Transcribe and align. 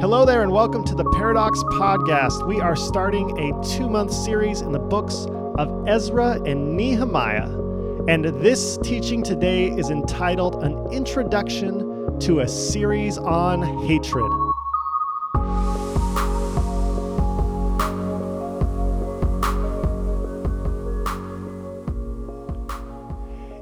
Hello 0.00 0.24
there, 0.24 0.44
and 0.44 0.52
welcome 0.52 0.84
to 0.84 0.94
the 0.94 1.02
Paradox 1.16 1.58
Podcast. 1.64 2.46
We 2.46 2.60
are 2.60 2.76
starting 2.76 3.36
a 3.36 3.64
two 3.64 3.90
month 3.90 4.12
series 4.12 4.60
in 4.60 4.70
the 4.70 4.78
books 4.78 5.26
of 5.58 5.88
Ezra 5.88 6.40
and 6.46 6.76
Nehemiah. 6.76 7.48
And 8.06 8.24
this 8.26 8.78
teaching 8.78 9.24
today 9.24 9.66
is 9.70 9.90
entitled 9.90 10.62
An 10.62 10.92
Introduction 10.92 12.16
to 12.20 12.40
a 12.40 12.46
Series 12.46 13.18
on 13.18 13.62
Hatred. 13.88 14.30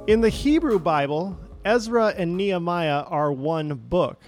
In 0.06 0.20
the 0.20 0.28
Hebrew 0.28 0.78
Bible, 0.78 1.34
Ezra 1.64 2.08
and 2.08 2.36
Nehemiah 2.36 3.04
are 3.04 3.32
one 3.32 3.74
book, 3.74 4.20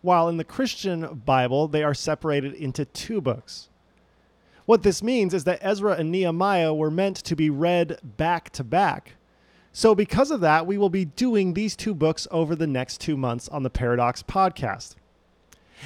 while 0.00 0.28
in 0.28 0.36
the 0.36 0.44
Christian 0.44 1.22
Bible, 1.24 1.68
they 1.68 1.82
are 1.82 1.94
separated 1.94 2.54
into 2.54 2.84
two 2.84 3.20
books. 3.20 3.68
What 4.66 4.82
this 4.82 5.02
means 5.02 5.32
is 5.32 5.44
that 5.44 5.60
Ezra 5.62 5.94
and 5.94 6.10
Nehemiah 6.10 6.74
were 6.74 6.90
meant 6.90 7.16
to 7.16 7.34
be 7.34 7.48
read 7.48 7.98
back 8.02 8.50
to 8.50 8.64
back. 8.64 9.14
So, 9.72 9.94
because 9.94 10.30
of 10.30 10.40
that, 10.40 10.66
we 10.66 10.76
will 10.76 10.90
be 10.90 11.04
doing 11.04 11.54
these 11.54 11.76
two 11.76 11.94
books 11.94 12.26
over 12.30 12.54
the 12.54 12.66
next 12.66 13.00
two 13.00 13.16
months 13.16 13.48
on 13.48 13.62
the 13.62 13.70
Paradox 13.70 14.22
podcast. 14.22 14.96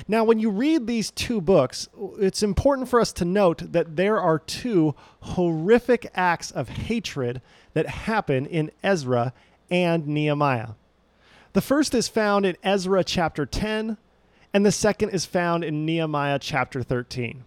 Now, 0.08 0.24
when 0.24 0.38
you 0.38 0.50
read 0.50 0.86
these 0.86 1.10
two 1.10 1.40
books, 1.40 1.88
it's 2.18 2.42
important 2.42 2.88
for 2.88 3.00
us 3.00 3.12
to 3.14 3.24
note 3.24 3.72
that 3.72 3.96
there 3.96 4.20
are 4.20 4.38
two 4.38 4.94
horrific 5.20 6.10
acts 6.14 6.50
of 6.50 6.68
hatred 6.68 7.40
that 7.74 7.86
happen 7.86 8.46
in 8.46 8.70
Ezra 8.82 9.32
and 9.70 10.06
Nehemiah. 10.06 10.70
The 11.52 11.60
first 11.60 11.94
is 11.94 12.08
found 12.08 12.46
in 12.46 12.56
Ezra 12.62 13.04
chapter 13.04 13.44
10, 13.44 13.98
and 14.54 14.66
the 14.66 14.72
second 14.72 15.10
is 15.10 15.26
found 15.26 15.64
in 15.64 15.84
Nehemiah 15.84 16.38
chapter 16.38 16.82
13. 16.82 17.44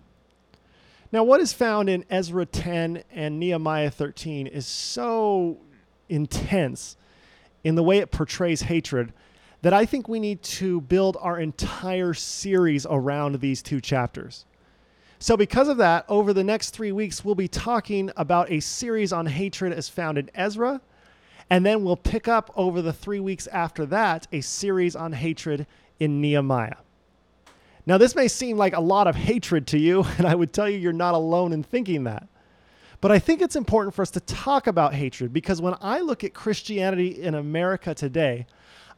Now, 1.12 1.24
what 1.24 1.42
is 1.42 1.54
found 1.54 1.90
in 1.90 2.06
Ezra 2.10 2.46
10 2.46 3.04
and 3.10 3.40
Nehemiah 3.40 3.90
13 3.90 4.46
is 4.48 4.68
so 4.68 5.58
intense 6.08 6.98
in 7.64 7.74
the 7.74 7.82
way 7.82 7.98
it 7.98 8.12
portrays 8.12 8.64
hatred 8.64 9.12
that 9.64 9.74
I 9.74 9.86
think 9.86 10.08
we 10.08 10.20
need 10.20 10.44
to 10.44 10.82
build 10.82 11.18
our 11.20 11.40
entire 11.40 12.14
series 12.14 12.86
around 12.88 13.40
these 13.40 13.64
two 13.64 13.82
chapters. 13.82 14.46
So, 15.18 15.36
because 15.36 15.68
of 15.68 15.78
that, 15.78 16.06
over 16.08 16.34
the 16.34 16.44
next 16.44 16.72
three 16.72 16.92
weeks, 16.92 17.26
we'll 17.26 17.34
be 17.34 17.48
talking 17.48 18.12
about 18.18 18.52
a 18.52 18.60
series 18.60 19.12
on 19.12 19.26
hatred 19.26 19.74
as 19.74 19.90
found 19.90 20.20
in 20.20 20.30
Ezra. 20.36 20.82
And 21.50 21.66
then 21.66 21.84
we'll 21.84 21.96
pick 21.96 22.28
up 22.28 22.52
over 22.56 22.82
the 22.82 22.94
three 22.94 23.20
weeks 23.20 23.48
after 23.48 23.86
that 23.88 24.28
a 24.32 24.42
series 24.42 24.96
on 24.96 25.14
hatred 25.14 25.68
in 26.00 26.22
Nehemiah. 26.22 26.78
Now, 27.86 28.00
this 28.00 28.16
may 28.16 28.28
seem 28.28 28.58
like 28.58 28.74
a 28.74 28.80
lot 28.80 29.08
of 29.08 29.16
hatred 29.16 29.68
to 29.68 29.80
you, 29.80 30.04
and 30.18 30.26
I 30.26 30.36
would 30.36 30.54
tell 30.54 30.70
you 30.70 30.78
you're 30.78 30.94
not 30.94 31.14
alone 31.14 31.54
in 31.54 31.64
thinking 31.64 32.06
that. 32.06 32.28
But 33.02 33.12
I 33.12 33.20
think 33.20 33.42
it's 33.42 33.56
important 33.56 33.94
for 33.94 34.02
us 34.02 34.12
to 34.12 34.20
talk 34.22 34.66
about 34.66 34.94
hatred 34.94 35.32
because 35.32 35.62
when 35.62 35.76
I 35.82 36.00
look 36.00 36.24
at 36.24 36.34
Christianity 36.34 37.22
in 37.22 37.36
America 37.36 37.94
today, 37.94 38.48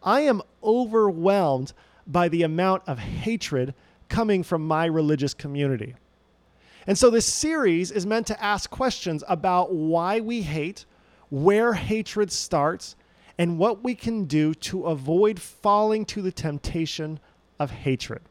I 0.01 0.21
am 0.21 0.41
overwhelmed 0.63 1.73
by 2.05 2.29
the 2.29 2.43
amount 2.43 2.83
of 2.87 2.99
hatred 2.99 3.73
coming 4.07 4.43
from 4.43 4.65
my 4.65 4.85
religious 4.85 5.33
community. 5.33 5.95
And 6.85 6.97
so 6.97 7.09
this 7.09 7.25
series 7.25 7.91
is 7.91 8.05
meant 8.05 8.27
to 8.27 8.41
ask 8.41 8.69
questions 8.69 9.23
about 9.27 9.73
why 9.73 10.21
we 10.21 10.41
hate, 10.41 10.85
where 11.29 11.73
hatred 11.73 12.31
starts, 12.31 12.95
and 13.37 13.59
what 13.59 13.83
we 13.83 13.93
can 13.95 14.25
do 14.25 14.53
to 14.53 14.85
avoid 14.85 15.39
falling 15.39 16.05
to 16.05 16.21
the 16.21 16.31
temptation 16.31 17.19
of 17.59 17.71
hatred. 17.71 18.21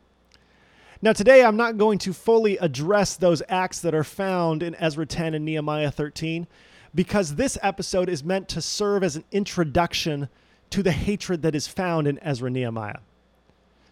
Now, 1.03 1.13
today 1.13 1.45
I'm 1.45 1.57
not 1.57 1.77
going 1.77 1.99
to 1.99 2.13
fully 2.13 2.57
address 2.59 3.17
those 3.17 3.43
acts 3.49 3.81
that 3.81 3.95
are 3.95 4.05
found 4.05 4.63
in 4.63 4.75
Ezra 4.77 5.07
10 5.07 5.35
and 5.35 5.45
Nehemiah 5.45 5.91
13 5.91 6.47
because 6.95 7.35
this 7.35 7.59
episode 7.63 8.09
is 8.09 8.25
meant 8.25 8.49
to 8.49 8.63
serve 8.63 9.05
as 9.05 9.17
an 9.17 9.25
introduction 9.31 10.29
to 10.71 10.83
the 10.83 10.93
hatred 10.93 11.43
that 11.43 11.55
is 11.55 11.69
found 11.69 12.07
in 12.07 12.19
Ezra 12.21 12.51
Nehemiah. 12.51 12.99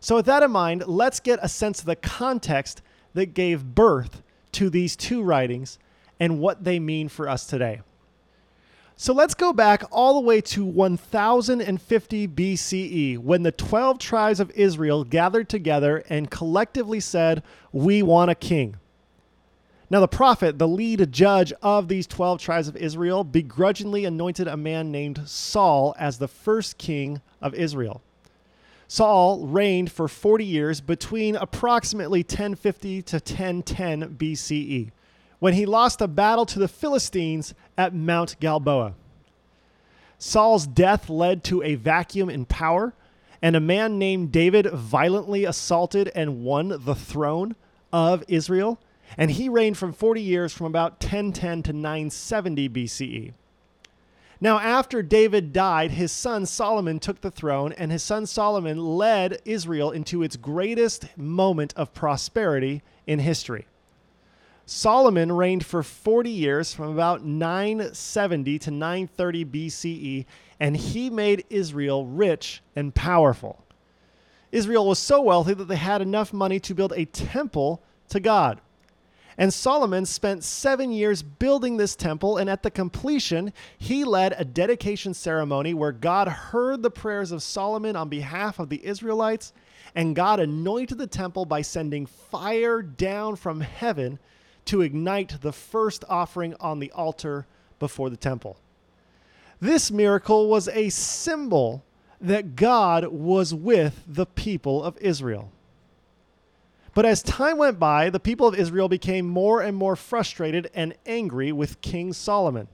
So, 0.01 0.17
with 0.17 0.27
that 0.27 0.43
in 0.43 0.51
mind, 0.51 0.85
let's 0.87 1.21
get 1.21 1.39
a 1.43 1.49
sense 1.49 1.81
of 1.81 1.87
the 1.87 1.97
context 1.97 2.83
that 3.13 3.35
gave 3.35 3.75
birth 3.75 4.23
to 4.53 4.71
these 4.71 4.97
two 4.97 5.23
writings 5.23 5.79
and 6.19 6.41
what 6.41 6.65
they 6.65 6.79
mean 6.79 7.09
for 7.09 7.29
us 7.29 7.47
today. 7.47 7.83
So 8.97 9.13
let's 9.13 9.35
go 9.35 9.53
back 9.53 9.83
all 9.91 10.15
the 10.15 10.27
way 10.27 10.41
to 10.43 10.65
1050 10.65 12.29
BCE 12.29 13.19
when 13.19 13.43
the 13.43 13.51
12 13.51 13.99
tribes 13.99 14.39
of 14.39 14.53
Israel 14.53 15.03
gathered 15.03 15.49
together 15.49 16.05
and 16.09 16.31
collectively 16.31 17.01
said, 17.01 17.43
We 17.73 18.03
want 18.03 18.31
a 18.31 18.37
king. 18.37 18.77
Now, 19.91 20.01
the 20.01 20.09
prophet, 20.09 20.59
the 20.59 20.69
lead 20.69 21.13
judge 21.13 21.53
of 21.61 21.89
these 21.89 22.07
12 22.07 22.41
tribes 22.41 22.69
of 22.69 22.77
Israel, 22.77 23.25
begrudgingly 23.25 24.05
anointed 24.05 24.49
a 24.49 24.57
man 24.57 24.91
named 24.91 25.23
Saul 25.27 25.95
as 25.99 26.19
the 26.19 26.29
first 26.29 26.79
king 26.79 27.21
of 27.43 27.55
Israel. 27.55 28.01
Saul 28.87 29.47
reigned 29.47 29.91
for 29.91 30.09
40 30.09 30.45
years 30.45 30.81
between 30.81 31.37
approximately 31.37 32.21
1050 32.21 33.03
to 33.03 33.17
1010 33.17 34.17
BCE 34.17 34.91
when 35.45 35.53
he 35.53 35.67
lost 35.67 36.01
a 36.01 36.09
battle 36.09 36.47
to 36.47 36.59
the 36.59 36.67
Philistines 36.67 37.53
at 37.77 37.95
Mount 37.95 38.41
Gilboa. 38.41 38.95
Saul's 40.17 40.67
death 40.67 41.11
led 41.11 41.45
to 41.45 41.63
a 41.63 41.75
vacuum 41.75 42.31
in 42.31 42.47
power, 42.47 42.95
and 43.43 43.55
a 43.55 43.61
man 43.61 43.99
named 43.99 44.33
David 44.33 44.65
violently 44.73 45.45
assaulted 45.45 46.11
and 46.15 46.43
won 46.43 46.69
the 46.69 46.95
throne 46.95 47.57
of 47.93 48.25
Israel 48.27 48.81
and 49.19 49.33
he 49.33 49.51
reigned 49.51 49.77
from 49.77 49.93
40 49.93 50.23
years 50.23 50.55
from 50.55 50.67
about 50.67 50.93
1010 50.93 51.65
to 51.65 51.73
970 51.75 52.69
BCE. 52.71 53.33
Now, 54.41 54.59
after 54.59 55.03
David 55.03 55.53
died, 55.53 55.91
his 55.91 56.11
son 56.11 56.47
Solomon 56.47 56.99
took 56.99 57.21
the 57.21 57.31
throne, 57.31 57.73
and 57.75 57.93
his 57.93 58.03
son 58.03 58.25
Solomon 58.25 58.79
led 58.97 59.43
Israel 59.45 59.91
into 59.91 60.23
its 60.23 60.37
greatest 60.37 61.07
moment 61.19 61.75
of 61.77 61.93
prosperity 61.93 62.83
in 63.07 63.19
history. 63.19 63.67
Solomon 64.67 65.31
reigned 65.33 65.65
for 65.67 65.83
40 65.83 66.31
years 66.31 66.73
from 66.73 66.91
about 66.91 67.23
970 67.25 68.59
to 68.61 68.71
930 68.71 69.45
BCE, 69.45 70.27
and 70.59 70.77
he 70.77 71.11
made 71.11 71.45
Israel 71.51 72.07
rich 72.07 72.63
and 72.75 72.95
powerful. 72.95 73.65
Israel 74.53 74.87
was 74.87 74.99
so 74.99 75.21
wealthy 75.21 75.53
that 75.53 75.69
they 75.69 75.77
had 75.77 76.01
enough 76.01 76.33
money 76.33 76.59
to 76.61 76.75
build 76.75 76.93
a 76.95 77.05
temple 77.05 77.83
to 78.09 78.21
God. 78.21 78.61
And 79.37 79.53
Solomon 79.53 80.07
spent 80.07 80.45
seven 80.45 80.93
years 80.93 81.23
building 81.23 81.77
this 81.77 81.97
temple, 81.97 82.39
and 82.39 82.49
at 82.49 82.63
the 82.63 82.71
completion, 82.71 83.53
he 83.77 84.05
led 84.05 84.35
a 84.39 84.45
dedication 84.45 85.13
ceremony 85.13 85.75
where 85.75 85.93
God 85.93 86.29
heard 86.29 86.83
the 86.83 86.91
prayers 86.91 87.33
of 87.33 87.43
Solomon 87.43 87.97
on 87.97 88.09
behalf 88.09 88.61
of 88.61 88.69
the 88.69 88.85
Israelites, 88.87 89.53
and 89.95 90.17
God 90.17 90.41
anointed 90.41 90.99
the 90.99 91.07
temple 91.07 91.45
by 91.45 91.63
sending 91.63 92.07
fire 92.07 92.81
down 92.81 93.37
from 93.37 93.61
heaven 93.61 94.19
to 94.67 94.81
ignite 94.81 95.41
the 95.41 95.53
first 95.53 96.05
offering 96.09 96.55
on 96.61 96.79
the 96.79 96.91
altar 96.93 97.47
before 97.79 98.11
the 98.11 98.17
temple. 98.17 98.57
This 99.61 99.91
miracle 99.91 100.49
was 100.49 100.69
a 100.69 100.89
symbol 100.91 101.85
that 102.21 102.57
God 102.57 103.07
was 103.07 103.55
with 103.55 104.03
the 104.07 104.27
people 104.27 104.83
of 104.83 104.97
Israel. 104.99 105.51
But 106.95 107.05
as 107.05 107.23
time 107.23 107.59
went 107.59 107.79
by, 107.79 108.09
the 108.09 108.21
people 108.21 108.47
of 108.47 108.55
Israel 108.55 108.89
became 108.89 109.27
more 109.27 109.61
and 109.61 109.77
more 109.77 109.97
frustrated 109.97 110.71
and 110.75 110.95
angry 111.05 111.51
with 111.51 111.81
King 111.81 112.13
Solomon. 112.13 112.69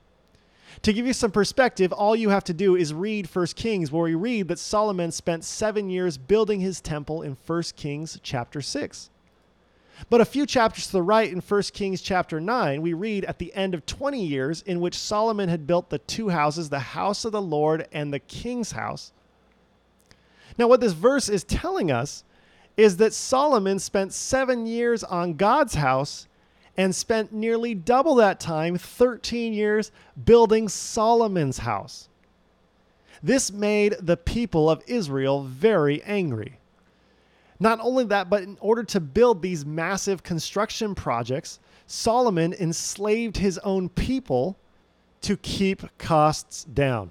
To 0.82 0.92
give 0.92 1.06
you 1.06 1.12
some 1.12 1.30
perspective, 1.30 1.92
all 1.92 2.14
you 2.14 2.28
have 2.28 2.44
to 2.44 2.54
do 2.54 2.76
is 2.76 2.94
read 2.94 3.34
1 3.34 3.46
Kings, 3.48 3.90
where 3.90 4.04
we 4.04 4.14
read 4.14 4.48
that 4.48 4.58
Solomon 4.58 5.10
spent 5.10 5.44
seven 5.44 5.90
years 5.90 6.16
building 6.16 6.60
his 6.60 6.80
temple 6.80 7.22
in 7.22 7.36
1 7.46 7.62
Kings 7.76 8.18
chapter 8.22 8.60
6. 8.60 9.10
But 10.08 10.20
a 10.20 10.24
few 10.24 10.46
chapters 10.46 10.86
to 10.86 10.92
the 10.92 11.02
right 11.02 11.30
in 11.30 11.40
1 11.40 11.62
Kings 11.74 12.00
chapter 12.00 12.40
9, 12.40 12.80
we 12.80 12.94
read 12.94 13.24
at 13.26 13.38
the 13.38 13.54
end 13.54 13.74
of 13.74 13.86
20 13.86 14.24
years 14.24 14.62
in 14.62 14.80
which 14.80 14.98
Solomon 14.98 15.48
had 15.48 15.66
built 15.66 15.90
the 15.90 15.98
two 15.98 16.30
houses, 16.30 16.68
the 16.68 16.78
house 16.78 17.24
of 17.24 17.32
the 17.32 17.42
Lord 17.42 17.86
and 17.92 18.12
the 18.12 18.18
king's 18.18 18.72
house. 18.72 19.12
Now, 20.56 20.68
what 20.68 20.80
this 20.80 20.92
verse 20.92 21.28
is 21.28 21.44
telling 21.44 21.90
us 21.90 22.24
is 22.76 22.96
that 22.96 23.12
Solomon 23.12 23.78
spent 23.78 24.12
seven 24.12 24.66
years 24.66 25.04
on 25.04 25.34
God's 25.34 25.74
house 25.74 26.26
and 26.76 26.94
spent 26.94 27.32
nearly 27.32 27.74
double 27.74 28.14
that 28.16 28.40
time, 28.40 28.78
13 28.78 29.52
years, 29.52 29.92
building 30.24 30.68
Solomon's 30.68 31.58
house. 31.58 32.08
This 33.22 33.52
made 33.52 33.96
the 34.00 34.16
people 34.16 34.70
of 34.70 34.82
Israel 34.86 35.42
very 35.42 36.02
angry. 36.04 36.59
Not 37.60 37.78
only 37.80 38.04
that, 38.06 38.30
but 38.30 38.42
in 38.42 38.56
order 38.60 38.82
to 38.84 39.00
build 39.00 39.42
these 39.42 39.66
massive 39.66 40.22
construction 40.22 40.94
projects, 40.94 41.60
Solomon 41.86 42.54
enslaved 42.54 43.36
his 43.36 43.58
own 43.58 43.90
people 43.90 44.56
to 45.20 45.36
keep 45.36 45.82
costs 45.98 46.64
down. 46.64 47.10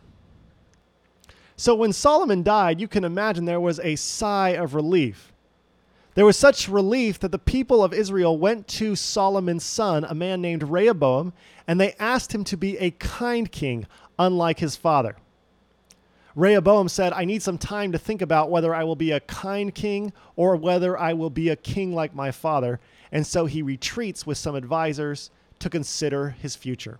So 1.55 1.75
when 1.75 1.93
Solomon 1.93 2.41
died, 2.41 2.81
you 2.81 2.87
can 2.87 3.03
imagine 3.03 3.45
there 3.45 3.59
was 3.59 3.79
a 3.81 3.95
sigh 3.95 4.49
of 4.49 4.73
relief 4.73 5.33
There 6.15 6.25
was 6.25 6.37
such 6.37 6.67
relief 6.67 7.19
that 7.19 7.31
the 7.31 7.39
people 7.39 7.83
of 7.83 7.93
Israel 7.93 8.37
went 8.37 8.67
to 8.69 8.95
Solomon's 8.95 9.63
son, 9.63 10.03
a 10.03 10.15
man 10.15 10.41
named 10.41 10.63
Rehoboam, 10.63 11.31
and 11.67 11.79
they 11.79 11.93
asked 11.99 12.33
him 12.33 12.43
to 12.45 12.57
be 12.57 12.77
a 12.77 12.91
kind 12.91 13.49
king, 13.51 13.87
unlike 14.17 14.59
his 14.59 14.75
father. 14.75 15.15
Rehoboam 16.35 16.89
said, 16.89 17.13
I 17.13 17.25
need 17.25 17.41
some 17.41 17.57
time 17.57 17.91
to 17.91 17.97
think 17.97 18.21
about 18.21 18.51
whether 18.51 18.73
I 18.73 18.83
will 18.83 18.95
be 18.95 19.11
a 19.11 19.19
kind 19.21 19.73
king 19.73 20.13
or 20.35 20.55
whether 20.55 20.97
I 20.97 21.13
will 21.13 21.29
be 21.29 21.49
a 21.49 21.55
king 21.55 21.93
like 21.93 22.13
my 22.13 22.31
father. 22.31 22.79
And 23.11 23.25
so 23.25 23.45
he 23.45 23.61
retreats 23.61 24.25
with 24.25 24.37
some 24.37 24.55
advisors 24.55 25.31
to 25.59 25.69
consider 25.69 26.29
his 26.29 26.55
future. 26.55 26.99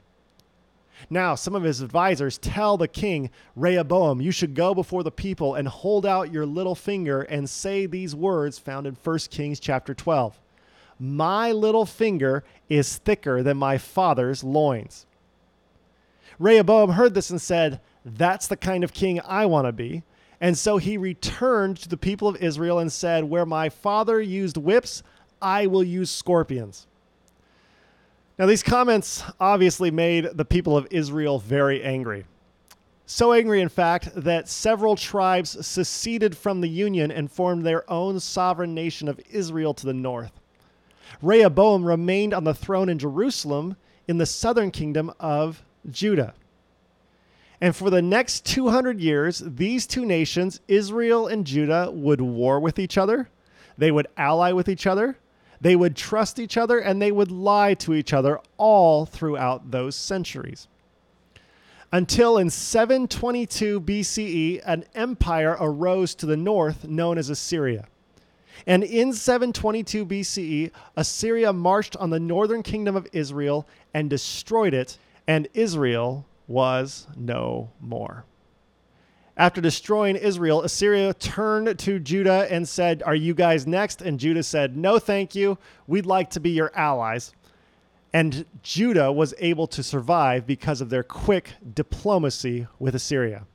Now, 1.10 1.36
some 1.36 1.56
of 1.56 1.64
his 1.64 1.82
advisors 1.82 2.38
tell 2.38 2.76
the 2.76 2.88
king, 2.88 3.30
Rehoboam, 3.56 4.20
you 4.20 4.32
should 4.32 4.54
go 4.54 4.74
before 4.74 5.04
the 5.04 5.12
people 5.12 5.56
and 5.56 5.68
hold 5.68 6.06
out 6.06 6.34
your 6.34 6.46
little 6.46 6.76
finger 6.76 7.22
and 7.22 7.50
say 7.50 7.86
these 7.86 8.16
words 8.16 8.60
found 8.60 8.86
in 8.86 8.98
1 9.02 9.20
Kings 9.30 9.60
chapter 9.60 9.94
12. 9.94 10.38
My 11.00 11.54
little 11.54 11.86
finger 11.86 12.44
is 12.68 12.98
thicker 12.98 13.42
than 13.42 13.56
my 13.56 13.78
father's 13.78 14.44
loins. 14.44 15.06
Rehoboam 16.38 16.92
heard 16.92 17.14
this 17.14 17.30
and 17.30 17.42
said, 17.42 17.80
That's 18.06 18.48
the 18.48 18.58
kind 18.58 18.84
of 18.84 18.94
king 18.94 19.20
I 19.26 19.46
want 19.46 19.68
to 19.68 19.72
be. 19.72 20.04
And 20.42 20.58
so 20.58 20.78
he 20.78 20.98
returned 20.98 21.78
to 21.78 21.90
the 21.90 21.98
people 21.98 22.28
of 22.28 22.38
Israel 22.38 22.80
and 22.80 22.92
said, 22.92 23.24
Where 23.26 23.46
my 23.46 23.70
father 23.70 24.22
used 24.22 24.58
whips, 24.58 25.04
I 25.42 25.68
will 25.68 25.84
use 25.84 26.10
scorpions. 26.10 26.88
Now, 28.38 28.46
these 28.46 28.64
comments 28.64 29.24
obviously 29.40 29.92
made 29.92 30.30
the 30.34 30.46
people 30.46 30.78
of 30.78 30.88
Israel 30.92 31.40
very 31.40 31.84
angry. 31.84 32.26
So 33.06 33.34
angry, 33.34 33.60
in 33.60 33.70
fact, 33.70 34.12
that 34.16 34.48
several 34.48 34.96
tribes 34.96 35.66
seceded 35.66 36.38
from 36.38 36.62
the 36.62 36.70
Union 36.70 37.12
and 37.12 37.30
formed 37.30 37.66
their 37.66 37.90
own 37.92 38.20
sovereign 38.20 38.74
nation 38.74 39.10
of 39.10 39.20
Israel 39.30 39.74
to 39.74 39.86
the 39.86 39.94
north. 39.94 40.40
Rehoboam 41.22 41.84
remained 41.84 42.34
on 42.34 42.44
the 42.44 42.54
throne 42.54 42.88
in 42.88 43.00
Jerusalem 43.00 43.76
in 44.08 44.20
the 44.20 44.26
southern 44.26 44.72
kingdom 44.72 45.12
of 45.20 45.64
Judah. 45.90 46.34
And 47.62 47.76
for 47.76 47.90
the 47.90 48.02
next 48.02 48.46
200 48.46 49.02
years, 49.02 49.44
these 49.46 49.86
two 49.86 50.06
nations, 50.06 50.62
Israel 50.68 51.28
and 51.28 51.46
Judah, 51.46 51.92
would 51.92 52.22
war 52.22 52.60
with 52.60 52.80
each 52.80 52.98
other. 52.98 53.30
They 53.78 53.92
would 53.92 54.08
ally 54.18 54.52
with 54.52 54.70
each 54.70 54.88
other. 54.88 55.18
They 55.62 55.76
would 55.76 55.96
trust 55.96 56.40
each 56.40 56.56
other 56.58 56.80
and 56.80 57.02
they 57.02 57.12
would 57.12 57.32
lie 57.32 57.74
to 57.76 57.94
each 57.94 58.14
other 58.14 58.40
all 58.58 59.06
throughout 59.06 59.72
those 59.72 59.96
centuries. 59.96 60.68
Until 61.92 62.38
in 62.38 62.50
722 62.50 63.82
BCE, 63.82 64.62
an 64.66 64.86
empire 64.94 65.58
arose 65.60 66.14
to 66.16 66.26
the 66.26 66.38
north 66.38 66.88
known 66.88 67.18
as 67.18 67.30
Assyria. 67.30 67.88
And 68.68 68.84
in 68.84 69.12
722 69.12 70.06
BCE, 70.06 70.72
Assyria 70.96 71.52
marched 71.52 71.98
on 71.98 72.10
the 72.10 72.20
northern 72.20 72.62
kingdom 72.62 72.96
of 72.96 73.08
Israel 73.12 73.68
and 73.94 74.10
destroyed 74.10 74.74
it, 74.74 74.98
and 75.28 75.48
Israel 75.54 76.26
was 76.50 77.08
no 77.16 77.70
more. 77.80 78.26
After 79.38 79.62
destroying 79.62 80.18
Israel, 80.18 80.64
Assyria 80.64 81.14
turned 81.14 81.80
to 81.80 82.00
Judah 82.00 82.46
and 82.52 82.68
said, 82.68 83.02
Are 83.04 83.16
you 83.16 83.34
guys 83.34 83.66
next? 83.66 84.02
And 84.02 84.20
Judah 84.20 84.44
said, 84.44 84.76
No, 84.76 85.00
thank 85.00 85.34
you. 85.34 85.58
We'd 85.88 86.06
like 86.06 86.30
to 86.32 86.42
be 86.42 86.50
your 86.50 86.72
allies. 86.76 87.34
And 88.12 88.46
Judah 88.64 89.12
was 89.12 89.34
able 89.38 89.68
to 89.68 89.84
survive 89.84 90.46
because 90.46 90.82
of 90.82 90.90
their 90.90 91.04
quick 91.04 91.52
diplomacy 91.74 92.68
with 92.80 92.96
Assyria. 92.96 93.46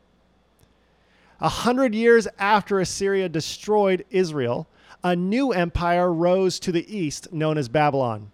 A 1.40 1.48
hundred 1.48 1.94
years 1.94 2.28
after 2.38 2.80
Assyria 2.80 3.28
destroyed 3.28 4.06
Israel, 4.10 4.68
a 5.02 5.14
new 5.14 5.52
empire 5.52 6.10
rose 6.10 6.58
to 6.60 6.72
the 6.72 6.96
east 6.96 7.30
known 7.32 7.58
as 7.58 7.68
Babylon. 7.68 8.30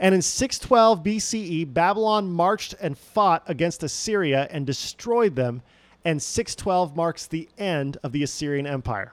And 0.00 0.14
in 0.14 0.22
612 0.22 1.02
BCE, 1.02 1.72
Babylon 1.72 2.30
marched 2.30 2.74
and 2.80 2.96
fought 2.96 3.42
against 3.46 3.82
Assyria 3.82 4.48
and 4.50 4.66
destroyed 4.66 5.36
them 5.36 5.62
and 6.04 6.22
612 6.22 6.96
marks 6.96 7.26
the 7.26 7.48
end 7.58 7.96
of 8.02 8.12
the 8.12 8.22
Assyrian 8.22 8.66
Empire. 8.66 9.12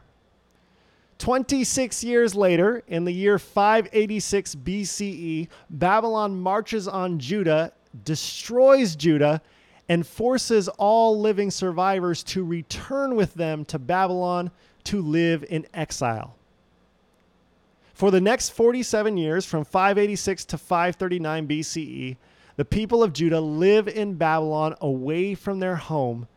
26 1.19 2.03
years 2.03 2.35
later, 2.35 2.83
in 2.87 3.05
the 3.05 3.11
year 3.11 3.37
586 3.37 4.55
BCE, 4.55 5.47
Babylon 5.69 6.39
marches 6.39 6.87
on 6.87 7.19
Judah, 7.19 7.71
destroys 8.03 8.95
Judah, 8.95 9.41
and 9.87 10.05
forces 10.05 10.67
all 10.67 11.19
living 11.19 11.51
survivors 11.51 12.23
to 12.23 12.43
return 12.43 13.15
with 13.15 13.33
them 13.35 13.63
to 13.65 13.77
Babylon 13.77 14.49
to 14.85 15.01
live 15.01 15.45
in 15.49 15.67
exile. 15.73 16.35
For 18.01 18.09
the 18.09 18.19
next 18.19 18.50
47 18.50 19.15
years, 19.15 19.45
from 19.45 19.63
586 19.63 20.45
to 20.45 20.57
539 20.57 21.48
BCE, 21.48 22.18
the 22.56 22.65
people 22.65 23.03
of 23.03 23.13
Judah 23.13 23.39
live 23.39 23.88
in 23.88 24.15
Babylon 24.15 24.74
away 24.81 25.36
from 25.36 25.59
their 25.59 25.75
home. 25.75 26.27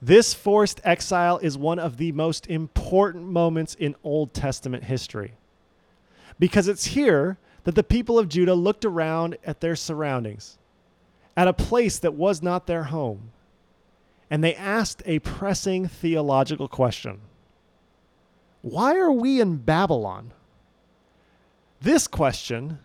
This 0.00 0.32
forced 0.32 0.80
exile 0.84 1.38
is 1.38 1.58
one 1.58 1.80
of 1.80 1.96
the 1.96 2.12
most 2.12 2.46
important 2.46 3.24
moments 3.24 3.74
in 3.74 3.96
Old 4.04 4.32
Testament 4.32 4.84
history. 4.84 5.32
Because 6.38 6.68
it's 6.68 6.84
here 6.84 7.36
that 7.64 7.74
the 7.74 7.82
people 7.82 8.16
of 8.16 8.28
Judah 8.28 8.54
looked 8.54 8.84
around 8.84 9.36
at 9.44 9.60
their 9.60 9.74
surroundings, 9.74 10.56
at 11.36 11.48
a 11.48 11.52
place 11.52 11.98
that 11.98 12.14
was 12.14 12.42
not 12.42 12.68
their 12.68 12.84
home, 12.84 13.32
and 14.30 14.44
they 14.44 14.54
asked 14.54 15.02
a 15.04 15.18
pressing 15.18 15.88
theological 15.88 16.68
question. 16.68 17.22
Why 18.62 18.96
are 18.98 19.10
we 19.10 19.40
in 19.40 19.56
Babylon? 19.56 20.30
This 21.84 22.06
question 22.06 22.78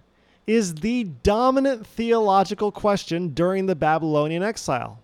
is 0.45 0.75
the 0.75 1.05
dominant 1.05 1.87
theological 1.87 2.69
question 2.69 3.29
during 3.29 3.65
the 3.65 3.75
Babylonian 3.75 4.43
exile. 4.43 4.99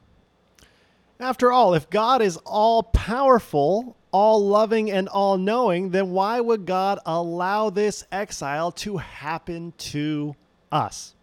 After 1.17 1.49
all, 1.49 1.73
if 1.73 1.89
God 1.89 2.21
is 2.21 2.35
all 2.45 2.83
powerful, 2.83 3.95
all 4.11 4.45
loving, 4.45 4.91
and 4.91 5.07
all 5.07 5.37
knowing, 5.37 5.91
then 5.91 6.11
why 6.11 6.41
would 6.41 6.65
God 6.65 6.99
allow 7.05 7.69
this 7.69 8.05
exile 8.11 8.73
to 8.73 8.97
happen 8.97 9.71
to 9.77 10.35
us? 10.73 11.15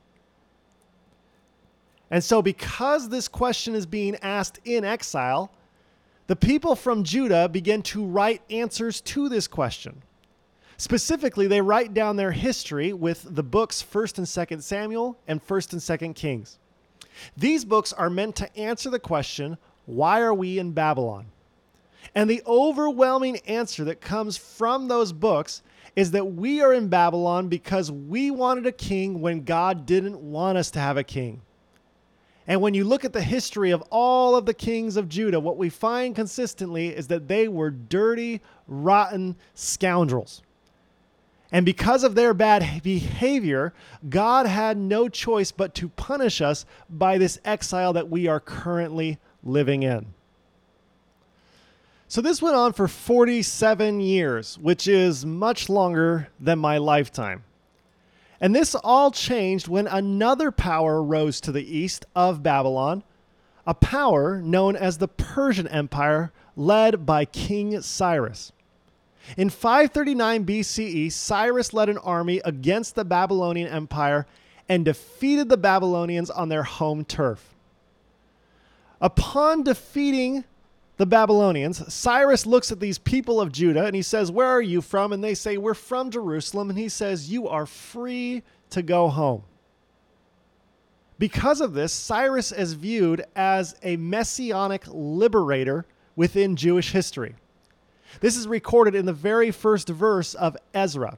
And 2.10 2.24
so, 2.24 2.40
because 2.40 3.10
this 3.10 3.28
question 3.28 3.74
is 3.74 3.84
being 3.84 4.16
asked 4.22 4.60
in 4.64 4.82
exile, 4.82 5.52
the 6.26 6.36
people 6.36 6.74
from 6.74 7.04
Judah 7.04 7.50
begin 7.50 7.82
to 7.82 8.02
write 8.02 8.40
answers 8.48 9.02
to 9.02 9.28
this 9.28 9.46
question. 9.46 10.00
Specifically, 10.82 11.46
they 11.46 11.60
write 11.60 11.94
down 11.94 12.16
their 12.16 12.32
history 12.32 12.92
with 12.92 13.24
the 13.36 13.44
books 13.44 13.80
1st 13.80 14.18
and 14.18 14.26
2nd 14.26 14.62
Samuel 14.64 15.16
and 15.28 15.40
1st 15.40 15.74
and 15.74 15.80
2nd 15.80 16.16
Kings. 16.16 16.58
These 17.36 17.64
books 17.64 17.92
are 17.92 18.10
meant 18.10 18.34
to 18.34 18.56
answer 18.58 18.90
the 18.90 18.98
question 18.98 19.58
why 19.86 20.20
are 20.22 20.34
we 20.34 20.58
in 20.58 20.72
Babylon? 20.72 21.26
And 22.16 22.28
the 22.28 22.42
overwhelming 22.48 23.36
answer 23.46 23.84
that 23.84 24.00
comes 24.00 24.36
from 24.36 24.88
those 24.88 25.12
books 25.12 25.62
is 25.94 26.10
that 26.10 26.32
we 26.32 26.60
are 26.60 26.72
in 26.72 26.88
Babylon 26.88 27.46
because 27.46 27.92
we 27.92 28.32
wanted 28.32 28.66
a 28.66 28.72
king 28.72 29.20
when 29.20 29.44
God 29.44 29.86
didn't 29.86 30.18
want 30.18 30.58
us 30.58 30.72
to 30.72 30.80
have 30.80 30.96
a 30.96 31.04
king. 31.04 31.42
And 32.48 32.60
when 32.60 32.74
you 32.74 32.82
look 32.82 33.04
at 33.04 33.12
the 33.12 33.22
history 33.22 33.70
of 33.70 33.84
all 33.90 34.34
of 34.34 34.46
the 34.46 34.54
kings 34.54 34.96
of 34.96 35.08
Judah, 35.08 35.38
what 35.38 35.58
we 35.58 35.68
find 35.68 36.16
consistently 36.16 36.88
is 36.88 37.06
that 37.06 37.28
they 37.28 37.46
were 37.46 37.70
dirty, 37.70 38.40
rotten 38.66 39.36
scoundrels. 39.54 40.42
And 41.52 41.66
because 41.66 42.02
of 42.02 42.14
their 42.14 42.32
bad 42.32 42.82
behavior, 42.82 43.74
God 44.08 44.46
had 44.46 44.78
no 44.78 45.10
choice 45.10 45.52
but 45.52 45.74
to 45.76 45.90
punish 45.90 46.40
us 46.40 46.64
by 46.88 47.18
this 47.18 47.38
exile 47.44 47.92
that 47.92 48.08
we 48.08 48.26
are 48.26 48.40
currently 48.40 49.18
living 49.44 49.82
in. 49.82 50.06
So 52.08 52.22
this 52.22 52.40
went 52.40 52.56
on 52.56 52.72
for 52.72 52.88
47 52.88 54.00
years, 54.00 54.58
which 54.58 54.88
is 54.88 55.26
much 55.26 55.68
longer 55.68 56.28
than 56.40 56.58
my 56.58 56.78
lifetime. 56.78 57.44
And 58.40 58.54
this 58.54 58.74
all 58.74 59.10
changed 59.10 59.68
when 59.68 59.86
another 59.86 60.50
power 60.50 61.02
rose 61.02 61.40
to 61.42 61.52
the 61.52 61.64
east 61.64 62.06
of 62.16 62.42
Babylon, 62.42 63.02
a 63.66 63.74
power 63.74 64.40
known 64.40 64.74
as 64.74 64.98
the 64.98 65.08
Persian 65.08 65.68
Empire, 65.68 66.32
led 66.56 67.06
by 67.06 67.24
King 67.24 67.80
Cyrus. 67.82 68.52
In 69.36 69.50
539 69.50 70.44
BCE, 70.44 71.12
Cyrus 71.12 71.72
led 71.72 71.88
an 71.88 71.98
army 71.98 72.40
against 72.44 72.94
the 72.94 73.04
Babylonian 73.04 73.68
Empire 73.68 74.26
and 74.68 74.84
defeated 74.84 75.48
the 75.48 75.56
Babylonians 75.56 76.30
on 76.30 76.48
their 76.48 76.62
home 76.62 77.04
turf. 77.04 77.54
Upon 79.00 79.62
defeating 79.62 80.44
the 80.96 81.06
Babylonians, 81.06 81.92
Cyrus 81.92 82.46
looks 82.46 82.70
at 82.70 82.80
these 82.80 82.98
people 82.98 83.40
of 83.40 83.52
Judah 83.52 83.86
and 83.86 83.96
he 83.96 84.02
says, 84.02 84.30
Where 84.30 84.48
are 84.48 84.62
you 84.62 84.80
from? 84.80 85.12
And 85.12 85.22
they 85.22 85.34
say, 85.34 85.56
We're 85.56 85.74
from 85.74 86.10
Jerusalem. 86.10 86.70
And 86.70 86.78
he 86.78 86.88
says, 86.88 87.30
You 87.30 87.48
are 87.48 87.66
free 87.66 88.42
to 88.70 88.82
go 88.82 89.08
home. 89.08 89.42
Because 91.18 91.60
of 91.60 91.74
this, 91.74 91.92
Cyrus 91.92 92.52
is 92.52 92.72
viewed 92.72 93.24
as 93.36 93.76
a 93.82 93.96
messianic 93.96 94.84
liberator 94.88 95.84
within 96.16 96.56
Jewish 96.56 96.92
history. 96.92 97.34
This 98.20 98.36
is 98.36 98.46
recorded 98.46 98.94
in 98.94 99.06
the 99.06 99.12
very 99.12 99.50
first 99.50 99.88
verse 99.88 100.34
of 100.34 100.56
Ezra. 100.74 101.16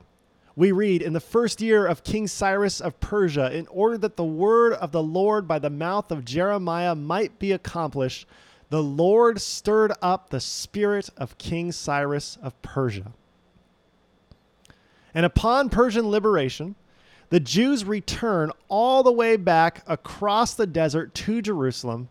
We 0.57 0.71
read, 0.71 1.03
In 1.03 1.13
the 1.13 1.21
first 1.21 1.61
year 1.61 1.87
of 1.87 2.05
King 2.05 2.29
Cyrus 2.29 2.81
of 2.81 3.01
Persia, 3.01 3.53
in 3.53 3.67
order 3.69 3.99
that 3.99 4.17
the 4.17 4.25
word 4.25 4.75
of 4.75 4.93
the 4.93 5.03
Lord 5.03 5.49
by 5.49 5.59
the 5.59 5.71
mouth 5.71 6.13
of 6.13 6.25
Jeremiah 6.25 6.95
might 6.95 7.39
be 7.39 7.53
accomplished, 7.53 8.27
the 8.71 8.83
Lord 8.83 9.41
stirred 9.41 9.93
up 10.01 10.31
the 10.31 10.41
spirit 10.41 11.11
of 11.17 11.39
King 11.39 11.73
Cyrus 11.73 12.39
of 12.43 12.61
Persia. 12.63 13.13
And 15.13 15.27
upon 15.27 15.71
Persian 15.71 16.09
liberation, 16.09 16.75
the 17.31 17.41
Jews 17.41 17.85
return 17.85 18.53
all 18.69 19.03
the 19.03 19.13
way 19.13 19.37
back 19.37 19.83
across 19.87 20.55
the 20.55 20.67
desert 20.67 21.15
to 21.15 21.43
Jerusalem. 21.43 22.09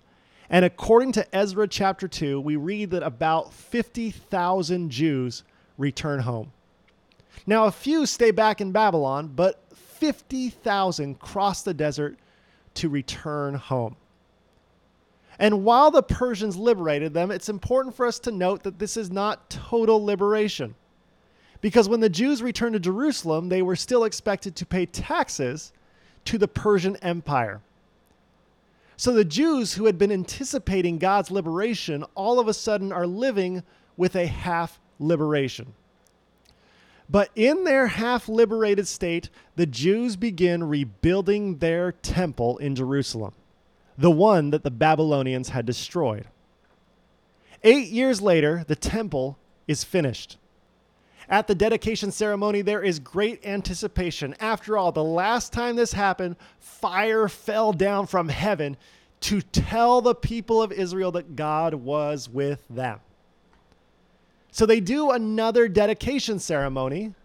And 0.50 0.65
according 0.65 1.13
to 1.13 1.35
Ezra 1.35 1.67
chapter 1.67 2.07
2, 2.07 2.39
we 2.39 2.55
read 2.55 2.91
that 2.91 3.03
about 3.03 3.53
50,000 3.53 4.89
Jews 4.89 5.43
return 5.77 6.19
home. 6.19 6.51
Now, 7.45 7.65
a 7.65 7.71
few 7.71 8.05
stay 8.05 8.31
back 8.31 8.62
in 8.62 8.71
Babylon, 8.71 9.31
but 9.35 9.63
50,000 9.75 11.19
cross 11.19 11.63
the 11.63 11.73
desert 11.73 12.17
to 12.75 12.89
return 12.89 13.55
home. 13.55 13.95
And 15.39 15.63
while 15.63 15.91
the 15.91 16.03
Persians 16.03 16.55
liberated 16.55 17.13
them, 17.13 17.31
it's 17.31 17.50
important 17.50 17.95
for 17.95 18.05
us 18.05 18.19
to 18.19 18.31
note 18.31 18.63
that 18.63 18.79
this 18.79 18.97
is 18.97 19.12
not 19.12 19.50
total 19.50 20.03
liberation. 20.03 20.75
Because 21.59 21.89
when 21.89 22.01
the 22.01 22.09
Jews 22.09 22.43
returned 22.43 22.73
to 22.73 22.79
Jerusalem, 22.79 23.50
they 23.50 23.62
were 23.62 23.75
still 23.75 24.03
expected 24.03 24.55
to 24.57 24.65
pay 24.65 24.85
taxes 24.85 25.71
to 26.25 26.38
the 26.38 26.47
Persian 26.47 26.97
Empire. 26.97 27.62
So 29.03 29.12
the 29.12 29.25
Jews 29.25 29.74
who 29.74 29.88
had 29.88 29.98
been 29.98 30.13
anticipating 30.13 30.98
God's 30.98 31.29
liberation 31.29 32.05
all 32.15 32.39
of 32.39 32.48
a 32.48 32.53
sudden 32.53 32.93
are 32.93 33.05
living 33.05 33.63
with 33.98 34.15
a 34.15 34.27
half 34.27 34.79
liberation. 34.98 35.74
But 37.10 37.29
in 37.36 37.65
their 37.65 37.88
half 37.88 38.29
liberated 38.29 38.88
state, 38.88 39.29
the 39.57 39.65
Jews 39.65 40.15
begin 40.15 40.63
rebuilding 40.63 41.57
their 41.57 41.91
temple 41.91 42.57
in 42.60 42.77
Jerusalem, 42.77 43.33
the 43.98 44.10
one 44.10 44.51
that 44.51 44.63
the 44.63 44.72
Babylonians 44.72 45.50
had 45.50 45.65
destroyed. 45.65 46.27
Eight 47.62 47.89
years 47.89 48.22
later, 48.22 48.63
the 48.65 48.77
temple 48.77 49.38
is 49.67 49.83
finished. 49.83 50.38
At 51.30 51.48
the 51.48 51.56
dedication 51.56 52.12
ceremony, 52.12 52.62
there 52.62 52.84
is 52.84 53.00
great 53.00 53.46
anticipation. 53.46 54.36
After 54.39 54.77
all, 54.77 54.92
the 54.92 55.03
last 55.03 55.53
time 55.53 55.75
this 55.75 55.94
happened, 55.94 56.36
fire 56.60 57.27
fell 57.27 57.74
down 57.74 58.08
from 58.08 58.30
heaven 58.30 58.77
to 59.22 59.42
tell 59.42 60.01
the 60.01 60.15
people 60.15 60.62
of 60.62 60.72
Israel 60.72 61.12
that 61.13 61.36
God 61.36 61.74
was 61.74 62.27
with 62.27 62.65
them. 62.70 63.00
So 64.51 64.65
they 64.65 64.82
do 64.82 65.12
another 65.12 65.68
dedication 65.68 66.39
ceremony 66.39 67.15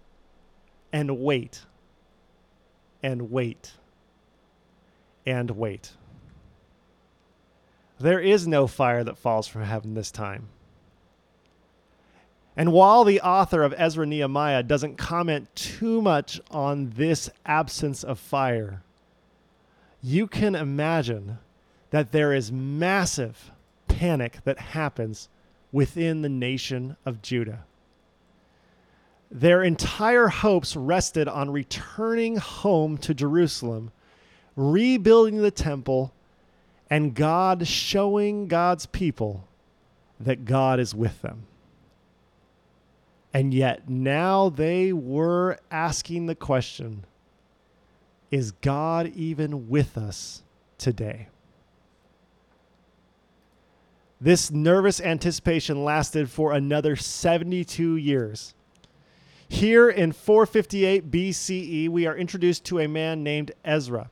and 0.93 1.19
wait 1.19 1.62
and 3.02 3.31
wait 3.31 3.73
and 5.26 5.50
wait. 5.50 5.93
There 8.00 8.21
is 8.21 8.47
no 8.47 8.67
fire 8.67 9.02
that 9.05 9.19
falls 9.19 9.49
from 9.49 9.64
heaven 9.64 9.95
this 9.95 10.11
time. 10.11 10.49
And 12.58 12.72
while 12.72 13.04
the 13.04 13.20
author 13.20 13.62
of 13.62 13.72
Ezra 13.78 14.04
Nehemiah 14.04 14.64
doesn't 14.64 14.98
comment 14.98 15.48
too 15.54 16.02
much 16.02 16.40
on 16.50 16.90
this 16.96 17.30
absence 17.46 18.02
of 18.02 18.18
fire, 18.18 18.82
you 20.02 20.26
can 20.26 20.56
imagine 20.56 21.38
that 21.90 22.10
there 22.10 22.34
is 22.34 22.50
massive 22.50 23.52
panic 23.86 24.38
that 24.42 24.58
happens 24.58 25.28
within 25.70 26.22
the 26.22 26.28
nation 26.28 26.96
of 27.06 27.22
Judah. 27.22 27.64
Their 29.30 29.62
entire 29.62 30.26
hopes 30.26 30.74
rested 30.74 31.28
on 31.28 31.50
returning 31.50 32.38
home 32.38 32.98
to 32.98 33.14
Jerusalem, 33.14 33.92
rebuilding 34.56 35.42
the 35.42 35.52
temple, 35.52 36.12
and 36.90 37.14
God 37.14 37.68
showing 37.68 38.48
God's 38.48 38.86
people 38.86 39.46
that 40.18 40.44
God 40.44 40.80
is 40.80 40.92
with 40.92 41.22
them. 41.22 41.44
And 43.38 43.54
yet 43.54 43.88
now 43.88 44.49
they 44.49 44.92
were 44.92 45.59
asking 45.71 46.26
the 46.26 46.35
question 46.35 47.07
Is 48.33 48.50
God 48.50 49.12
even 49.14 49.68
with 49.68 49.97
us 49.97 50.42
today? 50.76 51.28
This 54.21 54.50
nervous 54.50 55.00
anticipation 55.00 55.85
lasted 55.85 56.28
for 56.28 56.52
another 56.52 56.97
72 56.97 57.95
years. 57.95 58.54
Here 59.49 59.88
in 59.88 60.11
458 60.11 61.09
BCE, 61.09 61.88
we 61.90 62.09
are 62.09 62.16
introduced 62.16 62.64
to 62.64 62.80
a 62.80 62.88
man 62.88 63.23
named 63.23 63.52
Ezra. 63.64 64.11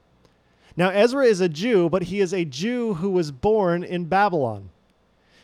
Now, 0.77 0.91
Ezra 0.91 1.25
is 1.25 1.41
a 1.41 1.49
Jew, 1.49 1.91
but 1.91 2.05
he 2.05 2.21
is 2.21 2.33
a 2.33 2.45
Jew 2.45 2.95
who 2.95 3.11
was 3.11 3.33
born 3.33 3.83
in 3.83 4.05
Babylon. 4.05 4.71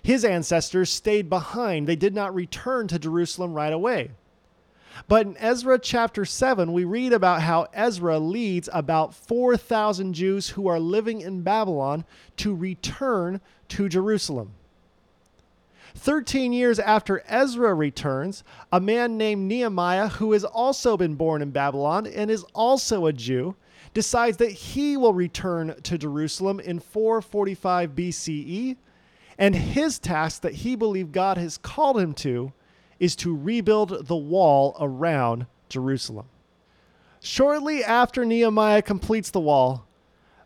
His 0.03 0.25
ancestors 0.25 0.91
stayed 0.91 1.31
behind, 1.31 1.87
they 1.87 1.97
did 1.97 2.15
not 2.15 2.35
return 2.35 2.89
to 2.89 2.99
Jerusalem 2.99 3.55
right 3.55 3.73
away. 3.73 4.11
But 5.09 5.27
in 5.27 5.37
Ezra 5.39 5.79
chapter 5.79 6.25
7, 6.25 6.73
we 6.73 6.85
read 6.85 7.13
about 7.13 7.43
how 7.43 7.69
Ezra 7.73 8.19
leads 8.19 8.69
about 8.73 9.15
4,000 9.15 10.13
Jews 10.13 10.51
who 10.51 10.67
are 10.67 10.81
living 10.81 11.21
in 11.21 11.43
Babylon 11.43 12.05
to 12.39 12.55
return 12.55 13.41
to 13.69 13.89
Jerusalem. 13.89 14.53
13 15.95 16.53
years 16.53 16.79
after 16.79 17.23
Ezra 17.27 17.75
returns, 17.75 18.45
a 18.73 18.81
man 18.81 19.17
named 19.17 19.47
Nehemiah, 19.47 20.09
who 20.09 20.33
has 20.33 20.45
also 20.45 20.97
been 20.97 21.15
born 21.15 21.43
in 21.43 21.51
Babylon 21.51 22.07
and 22.07 22.31
is 22.31 22.45
also 22.55 23.07
a 23.07 23.13
Jew, 23.13 23.55
decides 23.95 24.39
that 24.39 24.53
he 24.53 24.97
will 24.97 25.13
return 25.13 25.75
to 25.83 25.99
Jerusalem 25.99 26.61
in 26.61 26.81
445 26.81 27.91
BCE 27.91 28.77
and 29.39 29.55
his 29.55 29.99
task 29.99 30.43
that 30.43 30.55
he 30.55 30.77
believed 30.77 31.13
God 31.13 31.37
has 31.39 31.59
called 31.59 31.99
him 31.99 32.13
to 32.15 32.53
is 32.99 33.17
to 33.17 33.37
rebuild 33.37 34.07
the 34.07 34.17
wall 34.17 34.77
around 34.79 35.47
Jerusalem. 35.69 36.27
Shortly 37.21 37.83
after 37.85 38.25
Nehemiah 38.25 38.83
completes 38.83 39.31
the 39.31 39.41
wall, 39.41 39.87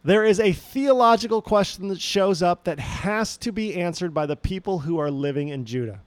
there 0.04 0.24
is 0.24 0.38
a 0.38 0.52
theological 0.52 1.42
question 1.42 1.88
that 1.88 2.00
shows 2.00 2.42
up 2.42 2.64
that 2.64 2.78
has 2.78 3.36
to 3.38 3.50
be 3.50 3.74
answered 3.74 4.14
by 4.14 4.26
the 4.26 4.36
people 4.36 4.80
who 4.80 4.98
are 4.98 5.10
living 5.10 5.48
in 5.48 5.64
Judah. 5.64 6.00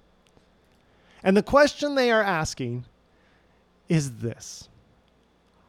And 1.23 1.35
the 1.35 1.43
question 1.43 1.95
they 1.95 2.11
are 2.11 2.23
asking 2.23 2.85
is 3.89 4.19
this 4.19 4.69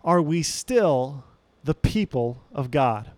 Are 0.05 0.23
we 0.23 0.43
still 0.43 1.25
the 1.65 1.75
people 1.75 2.41
of 2.53 2.71
God? 2.71 3.11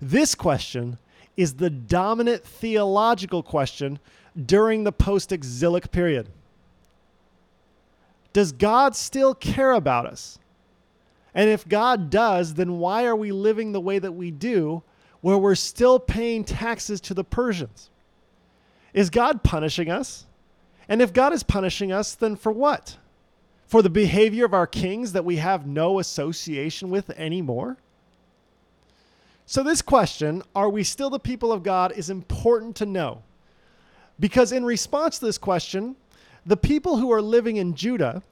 This 0.00 0.34
question 0.34 0.98
is 1.36 1.54
the 1.54 1.70
dominant 1.70 2.44
theological 2.44 3.42
question 3.42 3.98
during 4.44 4.84
the 4.84 4.92
post 4.92 5.32
exilic 5.32 5.90
period. 5.90 6.28
Does 8.32 8.52
God 8.52 8.94
still 8.94 9.34
care 9.34 9.72
about 9.72 10.06
us? 10.06 10.38
And 11.34 11.50
if 11.50 11.68
God 11.68 12.10
does, 12.10 12.54
then 12.54 12.78
why 12.78 13.04
are 13.04 13.16
we 13.16 13.32
living 13.32 13.72
the 13.72 13.80
way 13.80 13.98
that 13.98 14.12
we 14.12 14.30
do 14.30 14.82
where 15.20 15.38
we're 15.38 15.54
still 15.54 15.98
paying 15.98 16.44
taxes 16.44 17.00
to 17.02 17.14
the 17.14 17.24
Persians? 17.24 17.90
Is 18.94 19.10
God 19.10 19.42
punishing 19.42 19.90
us? 19.90 20.26
And 20.88 21.02
if 21.02 21.12
God 21.12 21.32
is 21.32 21.42
punishing 21.42 21.92
us, 21.92 22.14
then 22.14 22.36
for 22.36 22.52
what? 22.52 22.96
For 23.66 23.82
the 23.82 23.90
behavior 23.90 24.46
of 24.46 24.54
our 24.54 24.66
kings 24.66 25.12
that 25.12 25.24
we 25.24 25.36
have 25.36 25.66
no 25.66 25.98
association 25.98 26.88
with 26.88 27.10
anymore? 27.10 27.76
So, 29.48 29.62
this 29.62 29.80
question, 29.80 30.42
are 30.56 30.68
we 30.68 30.82
still 30.82 31.08
the 31.08 31.20
people 31.20 31.52
of 31.52 31.62
God, 31.62 31.92
is 31.92 32.10
important 32.10 32.74
to 32.76 32.86
know. 32.86 33.22
Because 34.18 34.50
in 34.50 34.64
response 34.64 35.20
to 35.20 35.26
this 35.26 35.38
question, 35.38 35.94
the 36.44 36.56
people 36.56 36.96
who 36.96 37.12
are 37.12 37.22
living 37.22 37.56
in 37.56 37.74
Judah 37.74 38.22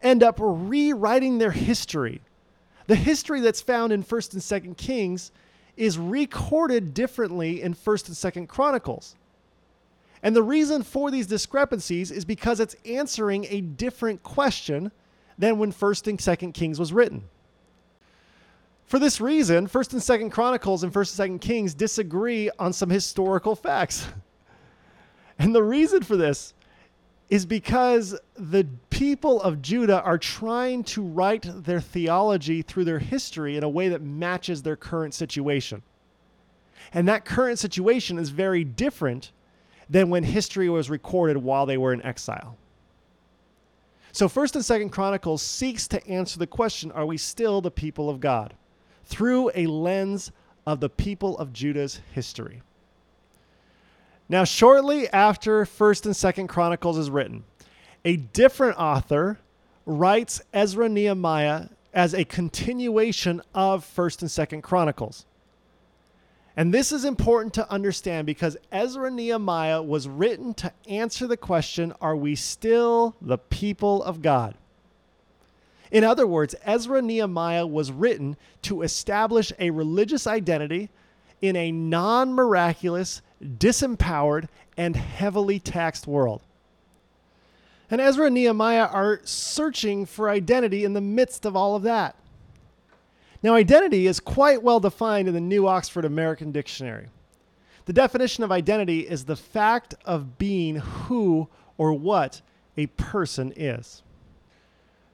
end 0.00 0.22
up 0.22 0.36
rewriting 0.38 1.38
their 1.38 1.50
history. 1.50 2.20
The 2.86 2.94
history 2.94 3.40
that's 3.40 3.60
found 3.60 3.92
in 3.92 4.04
1st 4.04 4.34
and 4.34 4.42
2nd 4.42 4.76
Kings 4.76 5.32
is 5.76 5.98
recorded 5.98 6.94
differently 6.94 7.62
in 7.62 7.74
1st 7.74 8.08
and 8.08 8.46
2nd 8.46 8.48
Chronicles. 8.48 9.16
And 10.22 10.36
the 10.36 10.42
reason 10.42 10.82
for 10.82 11.10
these 11.10 11.26
discrepancies 11.26 12.12
is 12.12 12.24
because 12.24 12.60
it's 12.60 12.76
answering 12.84 13.46
a 13.48 13.62
different 13.62 14.22
question 14.22 14.92
than 15.38 15.58
when 15.58 15.72
1st 15.72 16.08
and 16.08 16.18
2nd 16.18 16.54
Kings 16.54 16.78
was 16.78 16.92
written. 16.92 17.24
For 18.86 18.98
this 18.98 19.20
reason, 19.20 19.66
1st 19.68 19.92
and 19.94 20.02
2nd 20.02 20.32
Chronicles 20.32 20.82
and 20.82 20.92
1st 20.92 21.20
and 21.20 21.40
2nd 21.40 21.42
Kings 21.42 21.74
disagree 21.74 22.50
on 22.58 22.72
some 22.72 22.90
historical 22.90 23.56
facts. 23.56 24.06
and 25.38 25.54
the 25.54 25.62
reason 25.62 26.02
for 26.02 26.16
this 26.16 26.52
is 27.30 27.46
because 27.46 28.14
the 28.34 28.66
people 28.90 29.40
of 29.40 29.62
Judah 29.62 30.02
are 30.02 30.18
trying 30.18 30.84
to 30.84 31.02
write 31.02 31.46
their 31.64 31.80
theology 31.80 32.60
through 32.60 32.84
their 32.84 32.98
history 32.98 33.56
in 33.56 33.64
a 33.64 33.68
way 33.68 33.88
that 33.88 34.02
matches 34.02 34.62
their 34.62 34.76
current 34.76 35.14
situation. 35.14 35.82
And 36.92 37.08
that 37.08 37.24
current 37.24 37.58
situation 37.58 38.18
is 38.18 38.28
very 38.28 38.64
different 38.64 39.32
than 39.88 40.10
when 40.10 40.24
history 40.24 40.68
was 40.68 40.90
recorded 40.90 41.38
while 41.38 41.64
they 41.64 41.78
were 41.78 41.94
in 41.94 42.02
exile. 42.02 42.58
So 44.12 44.28
1st 44.28 44.56
and 44.56 44.90
2nd 44.90 44.92
Chronicles 44.92 45.40
seeks 45.40 45.88
to 45.88 46.06
answer 46.06 46.38
the 46.38 46.46
question, 46.46 46.92
are 46.92 47.06
we 47.06 47.16
still 47.16 47.62
the 47.62 47.70
people 47.70 48.10
of 48.10 48.20
God? 48.20 48.52
Through 49.12 49.50
a 49.54 49.66
lens 49.66 50.32
of 50.66 50.80
the 50.80 50.88
people 50.88 51.36
of 51.36 51.52
Judah's 51.52 52.00
history. 52.12 52.62
Now, 54.26 54.44
shortly 54.44 55.06
after 55.10 55.66
1st 55.66 56.06
and 56.06 56.14
2nd 56.14 56.48
Chronicles 56.48 56.96
is 56.96 57.10
written, 57.10 57.44
a 58.06 58.16
different 58.16 58.78
author 58.78 59.38
writes 59.84 60.40
Ezra 60.54 60.88
Nehemiah 60.88 61.66
as 61.92 62.14
a 62.14 62.24
continuation 62.24 63.42
of 63.54 63.84
1st 63.84 64.22
and 64.22 64.30
2nd 64.30 64.62
Chronicles. 64.62 65.26
And 66.56 66.72
this 66.72 66.90
is 66.90 67.04
important 67.04 67.52
to 67.54 67.70
understand 67.70 68.24
because 68.26 68.56
Ezra 68.70 69.10
Nehemiah 69.10 69.82
was 69.82 70.08
written 70.08 70.54
to 70.54 70.72
answer 70.88 71.26
the 71.26 71.36
question 71.36 71.92
Are 72.00 72.16
we 72.16 72.34
still 72.34 73.14
the 73.20 73.36
people 73.36 74.02
of 74.04 74.22
God? 74.22 74.54
In 75.92 76.04
other 76.04 76.26
words, 76.26 76.54
Ezra 76.64 77.02
Nehemiah 77.02 77.66
was 77.66 77.92
written 77.92 78.38
to 78.62 78.80
establish 78.80 79.52
a 79.58 79.68
religious 79.68 80.26
identity 80.26 80.88
in 81.42 81.54
a 81.54 81.70
non 81.70 82.32
miraculous, 82.32 83.20
disempowered, 83.42 84.48
and 84.74 84.96
heavily 84.96 85.60
taxed 85.60 86.06
world. 86.06 86.40
And 87.90 88.00
Ezra 88.00 88.26
and 88.26 88.34
Nehemiah 88.34 88.86
are 88.86 89.20
searching 89.24 90.06
for 90.06 90.30
identity 90.30 90.82
in 90.82 90.94
the 90.94 91.02
midst 91.02 91.44
of 91.44 91.54
all 91.54 91.76
of 91.76 91.82
that. 91.82 92.16
Now, 93.42 93.54
identity 93.54 94.06
is 94.06 94.18
quite 94.18 94.62
well 94.62 94.80
defined 94.80 95.28
in 95.28 95.34
the 95.34 95.40
New 95.40 95.68
Oxford 95.68 96.06
American 96.06 96.52
Dictionary. 96.52 97.08
The 97.84 97.92
definition 97.92 98.44
of 98.44 98.52
identity 98.52 99.00
is 99.00 99.26
the 99.26 99.36
fact 99.36 99.94
of 100.06 100.38
being 100.38 100.76
who 100.76 101.48
or 101.76 101.92
what 101.92 102.40
a 102.78 102.86
person 102.86 103.52
is. 103.56 104.02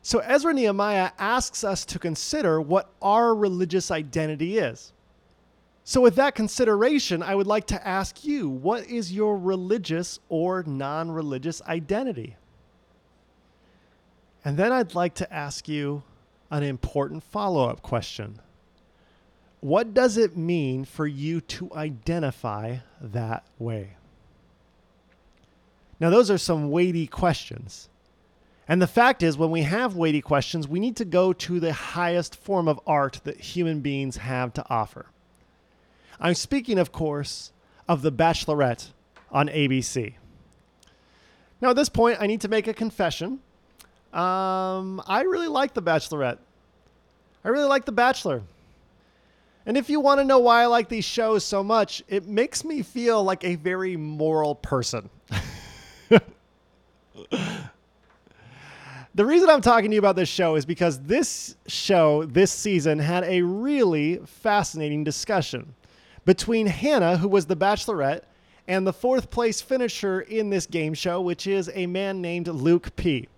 So 0.02 0.20
Ezra 0.20 0.54
Nehemiah 0.54 1.10
asks 1.18 1.64
us 1.64 1.84
to 1.86 1.98
consider 1.98 2.60
what 2.60 2.90
our 3.02 3.34
religious 3.34 3.90
identity 3.90 4.58
is. 4.58 4.92
So, 5.84 6.02
with 6.02 6.16
that 6.16 6.34
consideration, 6.34 7.22
I 7.22 7.34
would 7.34 7.46
like 7.46 7.66
to 7.68 7.88
ask 7.88 8.22
you 8.22 8.50
what 8.50 8.84
is 8.86 9.10
your 9.10 9.38
religious 9.38 10.18
or 10.28 10.62
non 10.62 11.10
religious 11.10 11.62
identity? 11.62 12.36
And 14.44 14.58
then 14.58 14.70
I'd 14.70 14.94
like 14.94 15.14
to 15.14 15.32
ask 15.32 15.66
you 15.66 16.02
an 16.50 16.62
important 16.62 17.22
follow 17.22 17.68
up 17.68 17.80
question 17.80 18.38
What 19.60 19.94
does 19.94 20.18
it 20.18 20.36
mean 20.36 20.84
for 20.84 21.06
you 21.06 21.40
to 21.40 21.70
identify 21.74 22.76
that 23.00 23.46
way? 23.58 23.96
Now, 26.00 26.10
those 26.10 26.30
are 26.30 26.38
some 26.38 26.70
weighty 26.70 27.06
questions. 27.06 27.88
And 28.68 28.82
the 28.82 28.86
fact 28.86 29.22
is, 29.22 29.38
when 29.38 29.50
we 29.50 29.62
have 29.62 29.96
weighty 29.96 30.20
questions, 30.20 30.68
we 30.68 30.78
need 30.78 30.96
to 30.96 31.06
go 31.06 31.32
to 31.32 31.58
the 31.58 31.72
highest 31.72 32.36
form 32.36 32.68
of 32.68 32.78
art 32.86 33.20
that 33.24 33.40
human 33.40 33.80
beings 33.80 34.18
have 34.18 34.52
to 34.54 34.64
offer. 34.68 35.06
I'm 36.20 36.34
speaking, 36.34 36.78
of 36.78 36.92
course, 36.92 37.50
of 37.88 38.02
The 38.02 38.12
Bachelorette 38.12 38.90
on 39.32 39.48
ABC. 39.48 40.14
Now, 41.62 41.70
at 41.70 41.76
this 41.76 41.88
point, 41.88 42.18
I 42.20 42.26
need 42.26 42.42
to 42.42 42.48
make 42.48 42.66
a 42.66 42.74
confession. 42.74 43.40
Um, 44.12 45.02
I 45.06 45.22
really 45.26 45.48
like 45.48 45.72
The 45.72 45.82
Bachelorette. 45.82 46.38
I 47.44 47.48
really 47.48 47.68
like 47.68 47.86
The 47.86 47.92
Bachelor. 47.92 48.42
And 49.64 49.76
if 49.76 49.88
you 49.88 50.00
want 50.00 50.20
to 50.20 50.24
know 50.24 50.38
why 50.38 50.62
I 50.62 50.66
like 50.66 50.88
these 50.88 51.04
shows 51.04 51.44
so 51.44 51.64
much, 51.64 52.02
it 52.08 52.26
makes 52.26 52.64
me 52.64 52.82
feel 52.82 53.22
like 53.22 53.44
a 53.44 53.54
very 53.56 53.96
moral 53.96 54.54
person. 54.54 55.08
The 59.14 59.24
reason 59.24 59.48
I'm 59.48 59.62
talking 59.62 59.90
to 59.90 59.94
you 59.94 59.98
about 59.98 60.16
this 60.16 60.28
show 60.28 60.56
is 60.56 60.66
because 60.66 61.00
this 61.00 61.56
show, 61.66 62.24
this 62.24 62.52
season, 62.52 62.98
had 62.98 63.24
a 63.24 63.42
really 63.42 64.20
fascinating 64.26 65.02
discussion 65.02 65.74
between 66.24 66.66
Hannah, 66.66 67.16
who 67.16 67.28
was 67.28 67.46
the 67.46 67.56
bachelorette, 67.56 68.22
and 68.68 68.86
the 68.86 68.92
fourth 68.92 69.30
place 69.30 69.62
finisher 69.62 70.20
in 70.20 70.50
this 70.50 70.66
game 70.66 70.92
show, 70.92 71.22
which 71.22 71.46
is 71.46 71.70
a 71.74 71.86
man 71.86 72.20
named 72.20 72.48
Luke 72.48 72.94
P. 72.96 73.28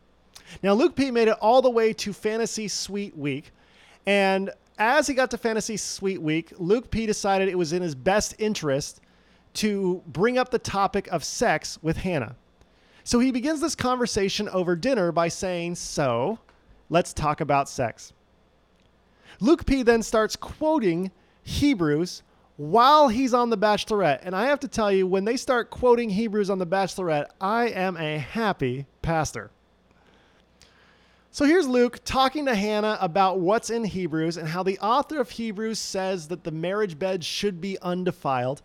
Now, 0.62 0.73
Luke 0.73 0.97
P 0.97 1.12
made 1.12 1.29
it 1.29 1.37
all 1.40 1.62
the 1.62 1.71
way 1.71 1.92
to 1.94 2.12
Fantasy 2.12 2.66
Suite 2.66 3.16
Week. 3.16 3.53
And 4.07 4.51
as 4.77 5.07
he 5.07 5.14
got 5.14 5.31
to 5.31 5.38
Fantasy 5.38 5.77
Suite 5.77 6.21
Week, 6.21 6.53
Luke 6.59 6.90
P 6.90 7.07
decided 7.07 7.49
it 7.49 7.57
was 7.57 7.73
in 7.73 7.81
his 7.81 7.94
best 7.94 8.35
interest 8.40 9.01
to 9.55 10.03
bring 10.09 10.37
up 10.37 10.51
the 10.51 10.59
topic 10.59 11.07
of 11.12 11.23
sex 11.23 11.79
with 11.81 11.99
Hannah. 11.99 12.35
So 13.05 13.19
he 13.19 13.31
begins 13.31 13.61
this 13.61 13.75
conversation 13.75 14.49
over 14.49 14.77
dinner 14.77 15.13
by 15.13 15.29
saying, 15.29 15.77
So, 15.77 16.39
let's 16.89 17.13
talk 17.13 17.41
about 17.41 17.69
sex. 17.69 18.13
Luke 19.41 19.65
P 19.65 19.83
then 19.83 20.03
starts 20.03 20.37
quoting 20.37 21.11
Hebrews 21.43 22.23
while 22.57 23.09
he's 23.09 23.33
on 23.33 23.49
The 23.49 23.57
Bachelorette. 23.57 24.21
And 24.23 24.37
I 24.37 24.45
have 24.45 24.61
to 24.61 24.69
tell 24.69 24.93
you, 24.93 25.07
when 25.07 25.25
they 25.25 25.39
start 25.39 25.71
quoting 25.71 26.11
Hebrews 26.11 26.51
on 26.51 26.59
The 26.59 26.67
Bachelorette, 26.67 27.29
I 27.41 27.69
am 27.69 27.97
a 27.97 28.19
happy 28.19 28.87
pastor. 29.01 29.51
So 31.31 31.45
here's 31.45 31.69
Luke 31.69 32.01
talking 32.05 32.45
to 32.47 32.55
Hannah 32.55 32.99
about 33.01 33.39
what's 33.39 33.71
in 33.71 33.85
Hebrews 33.85 34.37
and 34.37 34.49
how 34.49 34.63
the 34.63 34.79
author 34.81 35.21
of 35.21 35.31
Hebrews 35.31 35.79
says 35.79 36.29
that 36.29 36.45
the 36.45 36.51
marriage 36.51 36.99
bed 36.99 37.25
should 37.25 37.61
be 37.61 37.79
undefiled. 37.81 38.61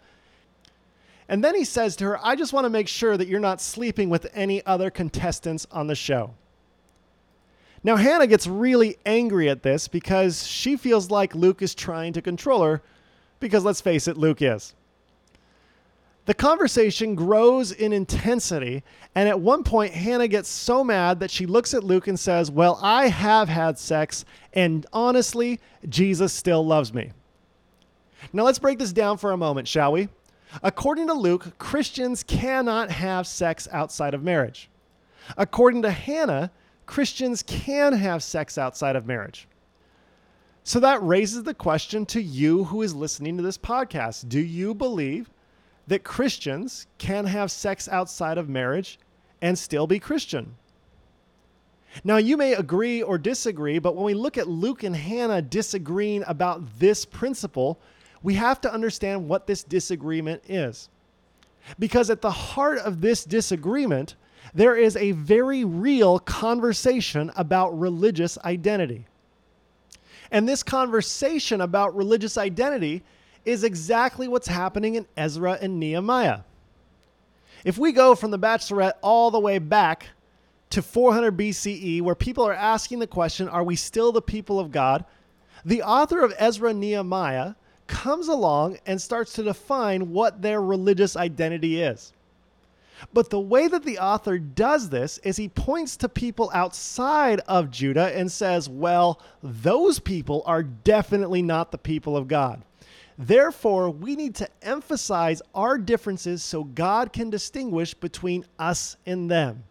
And 1.27 1.43
then 1.43 1.55
he 1.55 1.63
says 1.63 1.95
to 1.97 2.05
her, 2.05 2.25
I 2.25 2.35
just 2.35 2.53
want 2.53 2.65
to 2.65 2.69
make 2.69 2.88
sure 2.88 3.17
that 3.17 3.27
you're 3.27 3.39
not 3.39 3.61
sleeping 3.61 4.09
with 4.09 4.27
any 4.33 4.65
other 4.65 4.89
contestants 4.89 5.65
on 5.71 5.88
the 5.88 5.95
show. 5.95 6.33
Now, 7.83 7.95
Hannah 7.95 8.27
gets 8.27 8.47
really 8.47 8.97
angry 9.05 9.47
at 9.49 9.63
this 9.63 9.88
because 9.88 10.47
she 10.47 10.75
feels 10.75 11.11
like 11.11 11.35
Luke 11.35 11.61
is 11.61 11.75
trying 11.75 12.13
to 12.13 12.21
control 12.21 12.63
her, 12.63 12.81
because 13.39 13.63
let's 13.63 13.81
face 13.81 14.07
it, 14.07 14.17
Luke 14.17 14.41
is. 14.41 14.73
The 16.25 16.33
conversation 16.33 17.13
grows 17.13 17.71
in 17.71 17.93
intensity, 17.93 18.83
and 19.13 19.29
at 19.29 19.39
one 19.39 19.63
point, 19.63 19.93
Hannah 19.93 20.27
gets 20.27 20.49
so 20.49 20.83
mad 20.83 21.19
that 21.19 21.29
she 21.29 21.45
looks 21.45 21.75
at 21.75 21.83
Luke 21.83 22.07
and 22.07 22.19
says, 22.19 22.49
Well, 22.49 22.79
I 22.81 23.07
have 23.07 23.47
had 23.47 23.77
sex, 23.77 24.25
and 24.53 24.88
honestly, 24.91 25.59
Jesus 25.88 26.33
still 26.33 26.65
loves 26.65 26.91
me. 26.91 27.11
Now, 28.33 28.43
let's 28.43 28.57
break 28.57 28.79
this 28.79 28.91
down 28.91 29.19
for 29.19 29.31
a 29.31 29.38
moment, 29.38 29.67
shall 29.67 29.91
we? 29.91 30.09
According 30.63 31.08
to 31.08 31.13
Luke, 31.13 31.58
Christians 31.58 32.23
cannot 32.23 32.91
have 32.91 33.27
sex 33.27 33.67
outside 33.71 34.13
of 34.13 34.23
marriage. 34.23 34.69
According 35.38 35.81
to 35.84 35.91
Hannah, 35.91 36.51
Christians 36.86 37.43
can 37.43 37.93
have 37.93 38.23
sex 38.23 38.58
outside 38.58 38.95
of 38.95 39.08
marriage. 39.08 39.47
So 40.63 40.79
that 40.79 41.03
raises 41.03 41.43
the 41.43 41.53
question 41.53 42.05
to 42.08 42.21
you 42.21 42.65
who 42.65 42.81
is 42.81 42.95
listening 42.95 43.38
to 43.38 43.43
this 43.43 43.58
podcast 43.58 44.29
Do 44.29 44.39
you 44.39 44.73
believe 44.73 45.29
that 45.88 46.03
Christians 46.03 46.88
can 46.97 47.25
have 47.25 47.51
sex 47.51 47.88
outside 47.88 48.38
of 48.38 48.49
marriage 48.49 48.99
and 49.41 49.58
still 49.58 49.88
be 49.88 49.99
Christian? 49.99 50.55
Now, 52.03 52.17
you 52.17 52.36
may 52.36 52.53
agree 52.53 53.01
or 53.01 53.17
disagree, 53.17 53.79
but 53.79 53.95
when 53.95 54.05
we 54.05 54.13
look 54.13 54.38
at 54.38 54.49
Luke 54.49 54.84
and 54.84 54.95
Hannah 54.95 55.41
disagreeing 55.41 56.23
about 56.27 56.79
this 56.79 57.05
principle, 57.05 57.79
we 58.25 58.33
have 58.33 58.59
to 58.59 58.73
understand 58.73 59.29
what 59.29 59.45
this 59.45 59.63
disagreement 59.63 60.41
is. 60.49 60.89
Because 61.77 62.09
at 62.09 62.23
the 62.23 62.31
heart 62.31 62.79
of 62.79 62.99
this 62.99 63.23
disagreement, 63.23 64.15
there 64.51 64.75
is 64.75 64.97
a 64.97 65.11
very 65.11 65.63
real 65.63 66.17
conversation 66.17 67.31
about 67.35 67.79
religious 67.79 68.39
identity. 68.39 69.05
And 70.31 70.49
this 70.49 70.63
conversation 70.63 71.61
about 71.61 71.95
religious 71.95 72.35
identity 72.35 73.03
is 73.45 73.63
exactly 73.63 74.27
what's 74.27 74.47
happening 74.47 74.95
in 74.95 75.05
Ezra 75.15 75.59
and 75.61 75.79
Nehemiah. 75.79 76.39
If 77.63 77.77
we 77.77 77.91
go 77.91 78.15
from 78.15 78.31
the 78.31 78.39
Bachelorette 78.39 78.93
all 79.03 79.29
the 79.29 79.39
way 79.39 79.59
back 79.59 80.07
to 80.71 80.81
400 80.81 81.38
BCE, 81.38 82.01
where 82.01 82.15
people 82.15 82.43
are 82.43 82.53
asking 82.53 82.97
the 82.97 83.07
question, 83.07 83.47
Are 83.47 83.63
we 83.63 83.75
still 83.75 84.11
the 84.11 84.19
people 84.19 84.59
of 84.59 84.71
God? 84.71 85.05
The 85.63 85.83
author 85.83 86.23
of 86.23 86.33
Ezra 86.39 86.73
Nehemiah 86.73 87.53
comes 87.88 88.28
along 88.28 88.78
and 88.86 89.02
starts 89.02 89.34
to 89.34 89.43
define 89.43 90.12
what 90.12 90.41
their 90.41 90.62
religious 90.62 91.15
identity 91.15 91.82
is. 91.82 92.13
But 93.13 93.30
the 93.30 93.39
way 93.39 93.67
that 93.67 93.84
the 93.84 94.00
author 94.00 94.38
does 94.39 94.89
this 94.89 95.17
is 95.19 95.38
he 95.38 95.50
points 95.50 95.98
to 95.98 96.10
people 96.10 96.50
outside 96.54 97.41
of 97.41 97.69
Judah 97.69 98.15
and 98.17 98.32
says, 98.32 98.69
well, 98.69 99.19
those 99.43 100.00
people 100.00 100.43
are 100.45 100.63
definitely 100.63 101.41
not 101.41 101.71
the 101.71 101.78
people 101.78 102.15
of 102.15 102.28
God. 102.28 102.62
Therefore, 103.17 103.89
we 103.89 104.15
need 104.15 104.36
to 104.36 104.50
emphasize 104.62 105.41
our 105.54 105.78
differences 105.78 106.43
so 106.43 106.63
God 106.63 107.13
can 107.13 107.30
distinguish 107.30 107.93
between 107.93 108.45
us 108.60 108.98
and 109.06 109.30
them. 109.30 109.63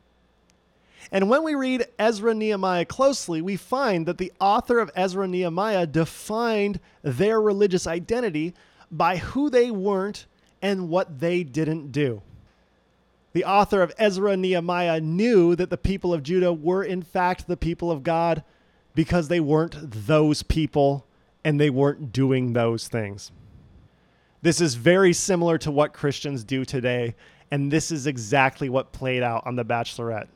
And 1.12 1.28
when 1.28 1.42
we 1.42 1.54
read 1.54 1.86
Ezra 1.98 2.34
Nehemiah 2.34 2.84
closely, 2.84 3.42
we 3.42 3.56
find 3.56 4.06
that 4.06 4.18
the 4.18 4.32
author 4.40 4.78
of 4.78 4.90
Ezra 4.94 5.28
Nehemiah 5.28 5.86
defined 5.86 6.80
their 7.02 7.40
religious 7.40 7.86
identity 7.86 8.54
by 8.90 9.16
who 9.16 9.50
they 9.50 9.70
weren't 9.70 10.26
and 10.62 10.88
what 10.88 11.20
they 11.20 11.42
didn't 11.42 11.92
do. 11.92 12.22
The 13.32 13.44
author 13.44 13.82
of 13.82 13.92
Ezra 13.98 14.36
Nehemiah 14.36 15.00
knew 15.00 15.56
that 15.56 15.68
the 15.68 15.76
people 15.76 16.14
of 16.14 16.22
Judah 16.22 16.52
were, 16.52 16.84
in 16.84 17.02
fact, 17.02 17.48
the 17.48 17.56
people 17.56 17.90
of 17.90 18.02
God 18.02 18.44
because 18.94 19.28
they 19.28 19.40
weren't 19.40 19.74
those 20.06 20.42
people 20.42 21.06
and 21.44 21.60
they 21.60 21.70
weren't 21.70 22.12
doing 22.12 22.52
those 22.52 22.88
things. 22.88 23.32
This 24.40 24.60
is 24.60 24.76
very 24.76 25.12
similar 25.12 25.58
to 25.58 25.70
what 25.70 25.92
Christians 25.92 26.44
do 26.44 26.64
today, 26.64 27.14
and 27.50 27.70
this 27.70 27.90
is 27.90 28.06
exactly 28.06 28.68
what 28.68 28.92
played 28.92 29.22
out 29.22 29.46
on 29.46 29.56
The 29.56 29.64
Bachelorette. 29.64 30.28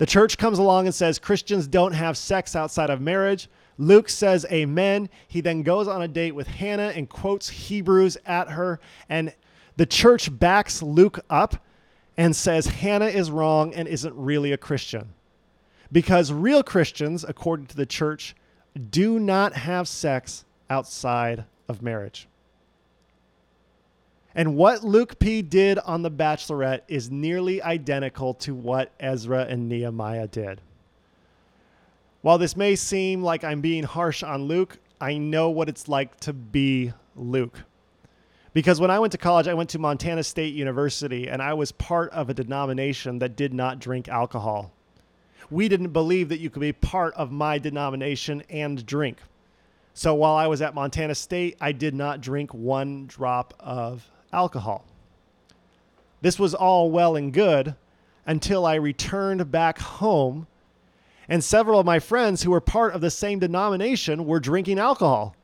The 0.00 0.06
church 0.06 0.38
comes 0.38 0.58
along 0.58 0.86
and 0.86 0.94
says 0.94 1.18
Christians 1.18 1.66
don't 1.66 1.92
have 1.92 2.16
sex 2.16 2.56
outside 2.56 2.88
of 2.88 3.02
marriage. 3.02 3.50
Luke 3.76 4.08
says 4.08 4.46
amen. 4.50 5.10
He 5.28 5.42
then 5.42 5.62
goes 5.62 5.88
on 5.88 6.00
a 6.00 6.08
date 6.08 6.34
with 6.34 6.46
Hannah 6.46 6.94
and 6.96 7.06
quotes 7.06 7.50
Hebrews 7.50 8.16
at 8.24 8.48
her, 8.48 8.80
and 9.10 9.34
the 9.76 9.84
church 9.84 10.38
backs 10.38 10.80
Luke 10.80 11.20
up 11.28 11.62
and 12.16 12.34
says 12.34 12.64
Hannah 12.64 13.08
is 13.08 13.30
wrong 13.30 13.74
and 13.74 13.86
isn't 13.86 14.14
really 14.16 14.52
a 14.52 14.56
Christian. 14.56 15.12
Because 15.92 16.32
real 16.32 16.62
Christians, 16.62 17.22
according 17.28 17.66
to 17.66 17.76
the 17.76 17.84
church, 17.84 18.34
do 18.88 19.18
not 19.18 19.52
have 19.52 19.86
sex 19.86 20.46
outside 20.70 21.44
of 21.68 21.82
marriage. 21.82 22.26
And 24.34 24.56
what 24.56 24.84
Luke 24.84 25.18
P 25.18 25.42
did 25.42 25.78
on 25.80 26.02
The 26.02 26.10
Bachelorette 26.10 26.82
is 26.86 27.10
nearly 27.10 27.60
identical 27.62 28.34
to 28.34 28.54
what 28.54 28.92
Ezra 29.00 29.46
and 29.48 29.68
Nehemiah 29.68 30.28
did. 30.28 30.60
While 32.22 32.38
this 32.38 32.56
may 32.56 32.76
seem 32.76 33.22
like 33.22 33.42
I'm 33.42 33.60
being 33.60 33.82
harsh 33.82 34.22
on 34.22 34.44
Luke, 34.44 34.78
I 35.00 35.16
know 35.16 35.50
what 35.50 35.68
it's 35.68 35.88
like 35.88 36.20
to 36.20 36.32
be 36.32 36.92
Luke. 37.16 37.58
Because 38.52 38.80
when 38.80 38.90
I 38.90 38.98
went 38.98 39.12
to 39.12 39.18
college, 39.18 39.48
I 39.48 39.54
went 39.54 39.70
to 39.70 39.78
Montana 39.78 40.22
State 40.22 40.54
University 40.54 41.28
and 41.28 41.40
I 41.40 41.54
was 41.54 41.72
part 41.72 42.10
of 42.12 42.28
a 42.28 42.34
denomination 42.34 43.18
that 43.20 43.36
did 43.36 43.54
not 43.54 43.78
drink 43.78 44.08
alcohol. 44.08 44.72
We 45.50 45.68
didn't 45.68 45.92
believe 45.92 46.28
that 46.28 46.40
you 46.40 46.50
could 46.50 46.60
be 46.60 46.72
part 46.72 47.14
of 47.14 47.32
my 47.32 47.58
denomination 47.58 48.42
and 48.50 48.84
drink. 48.84 49.18
So 49.94 50.14
while 50.14 50.36
I 50.36 50.46
was 50.46 50.62
at 50.62 50.74
Montana 50.74 51.14
State, 51.14 51.56
I 51.60 51.72
did 51.72 51.94
not 51.94 52.20
drink 52.20 52.54
one 52.54 53.06
drop 53.06 53.54
of 53.58 54.08
alcohol. 54.32 54.84
This 56.20 56.38
was 56.38 56.54
all 56.54 56.90
well 56.90 57.16
and 57.16 57.32
good 57.32 57.74
until 58.26 58.66
I 58.66 58.74
returned 58.74 59.50
back 59.50 59.78
home, 59.78 60.46
and 61.28 61.42
several 61.42 61.80
of 61.80 61.86
my 61.86 61.98
friends 61.98 62.42
who 62.42 62.50
were 62.50 62.60
part 62.60 62.94
of 62.94 63.00
the 63.00 63.10
same 63.10 63.38
denomination 63.38 64.26
were 64.26 64.40
drinking 64.40 64.78
alcohol. 64.78 65.34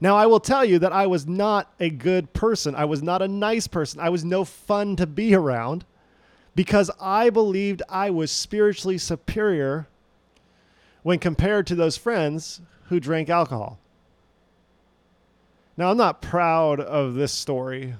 Now, 0.00 0.16
I 0.16 0.26
will 0.26 0.40
tell 0.40 0.64
you 0.64 0.78
that 0.80 0.92
I 0.92 1.06
was 1.06 1.26
not 1.26 1.72
a 1.80 1.88
good 1.88 2.32
person. 2.32 2.74
I 2.74 2.84
was 2.84 3.02
not 3.02 3.22
a 3.22 3.28
nice 3.28 3.66
person. 3.66 4.00
I 4.00 4.10
was 4.10 4.24
no 4.24 4.44
fun 4.44 4.96
to 4.96 5.06
be 5.06 5.34
around 5.34 5.84
because 6.54 6.90
I 7.00 7.30
believed 7.30 7.82
I 7.88 8.10
was 8.10 8.30
spiritually 8.30 8.98
superior 8.98 9.88
when 11.02 11.18
compared 11.18 11.66
to 11.68 11.74
those 11.74 11.96
friends 11.96 12.60
who 12.88 13.00
drank 13.00 13.30
alcohol. 13.30 13.78
Now, 15.76 15.90
I'm 15.90 15.96
not 15.96 16.22
proud 16.22 16.80
of 16.80 17.14
this 17.14 17.32
story. 17.32 17.94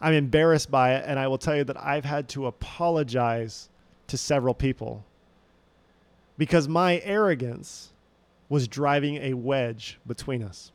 I'm 0.00 0.14
embarrassed 0.14 0.70
by 0.70 0.94
it, 0.94 1.04
and 1.06 1.18
I 1.18 1.28
will 1.28 1.38
tell 1.38 1.56
you 1.56 1.64
that 1.64 1.82
I've 1.82 2.04
had 2.04 2.28
to 2.30 2.46
apologize 2.46 3.68
to 4.06 4.16
several 4.16 4.54
people 4.54 5.04
because 6.38 6.68
my 6.68 7.00
arrogance 7.04 7.92
was 8.48 8.68
driving 8.68 9.16
a 9.16 9.34
wedge 9.34 9.98
between 10.06 10.42
us. 10.42 10.70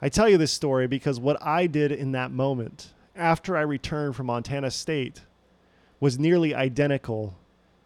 I 0.00 0.08
tell 0.08 0.28
you 0.28 0.38
this 0.38 0.52
story 0.52 0.86
because 0.86 1.20
what 1.20 1.42
I 1.42 1.66
did 1.66 1.92
in 1.92 2.12
that 2.12 2.30
moment 2.30 2.92
after 3.16 3.56
I 3.56 3.62
returned 3.62 4.16
from 4.16 4.26
Montana 4.26 4.70
State 4.70 5.22
was 6.00 6.18
nearly 6.18 6.54
identical 6.54 7.36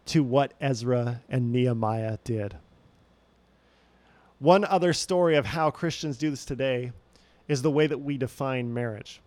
to 0.07 0.23
what 0.23 0.53
Ezra 0.59 1.21
and 1.29 1.51
Nehemiah 1.51 2.17
did. 2.23 2.55
One 4.39 4.63
other 4.63 4.93
story 4.93 5.35
of 5.35 5.45
how 5.45 5.69
Christians 5.69 6.17
do 6.17 6.29
this 6.29 6.45
today 6.45 6.93
is 7.49 7.61
the 7.61 7.71
way 7.71 7.87
that 7.87 7.97
we 7.97 8.17
define 8.17 8.73
marriage. 8.73 9.21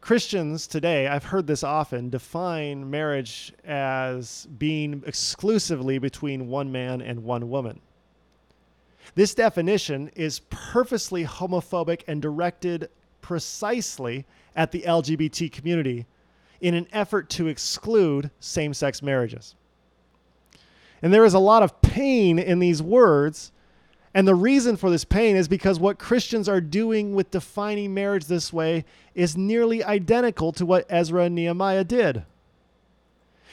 Christians 0.00 0.66
today, 0.66 1.06
I've 1.06 1.24
heard 1.24 1.46
this 1.46 1.62
often, 1.62 2.10
define 2.10 2.90
marriage 2.90 3.52
as 3.64 4.46
being 4.58 5.02
exclusively 5.06 5.98
between 5.98 6.48
one 6.48 6.72
man 6.72 7.00
and 7.00 7.22
one 7.22 7.48
woman. 7.48 7.80
This 9.14 9.34
definition 9.34 10.10
is 10.16 10.40
purposely 10.50 11.24
homophobic 11.24 12.02
and 12.08 12.20
directed 12.20 12.90
precisely 13.20 14.26
at 14.56 14.72
the 14.72 14.82
LGBT 14.82 15.52
community 15.52 16.06
in 16.60 16.74
an 16.74 16.88
effort 16.92 17.30
to 17.30 17.46
exclude 17.46 18.30
same 18.40 18.74
sex 18.74 19.00
marriages. 19.00 19.54
And 21.04 21.12
there 21.12 21.26
is 21.26 21.34
a 21.34 21.38
lot 21.38 21.62
of 21.62 21.82
pain 21.82 22.38
in 22.38 22.60
these 22.60 22.80
words. 22.80 23.52
And 24.14 24.26
the 24.26 24.34
reason 24.34 24.78
for 24.78 24.88
this 24.88 25.04
pain 25.04 25.36
is 25.36 25.48
because 25.48 25.78
what 25.78 25.98
Christians 25.98 26.48
are 26.48 26.62
doing 26.62 27.14
with 27.14 27.30
defining 27.30 27.92
marriage 27.92 28.24
this 28.24 28.54
way 28.54 28.86
is 29.14 29.36
nearly 29.36 29.84
identical 29.84 30.50
to 30.52 30.64
what 30.64 30.86
Ezra 30.88 31.24
and 31.24 31.34
Nehemiah 31.34 31.84
did. 31.84 32.24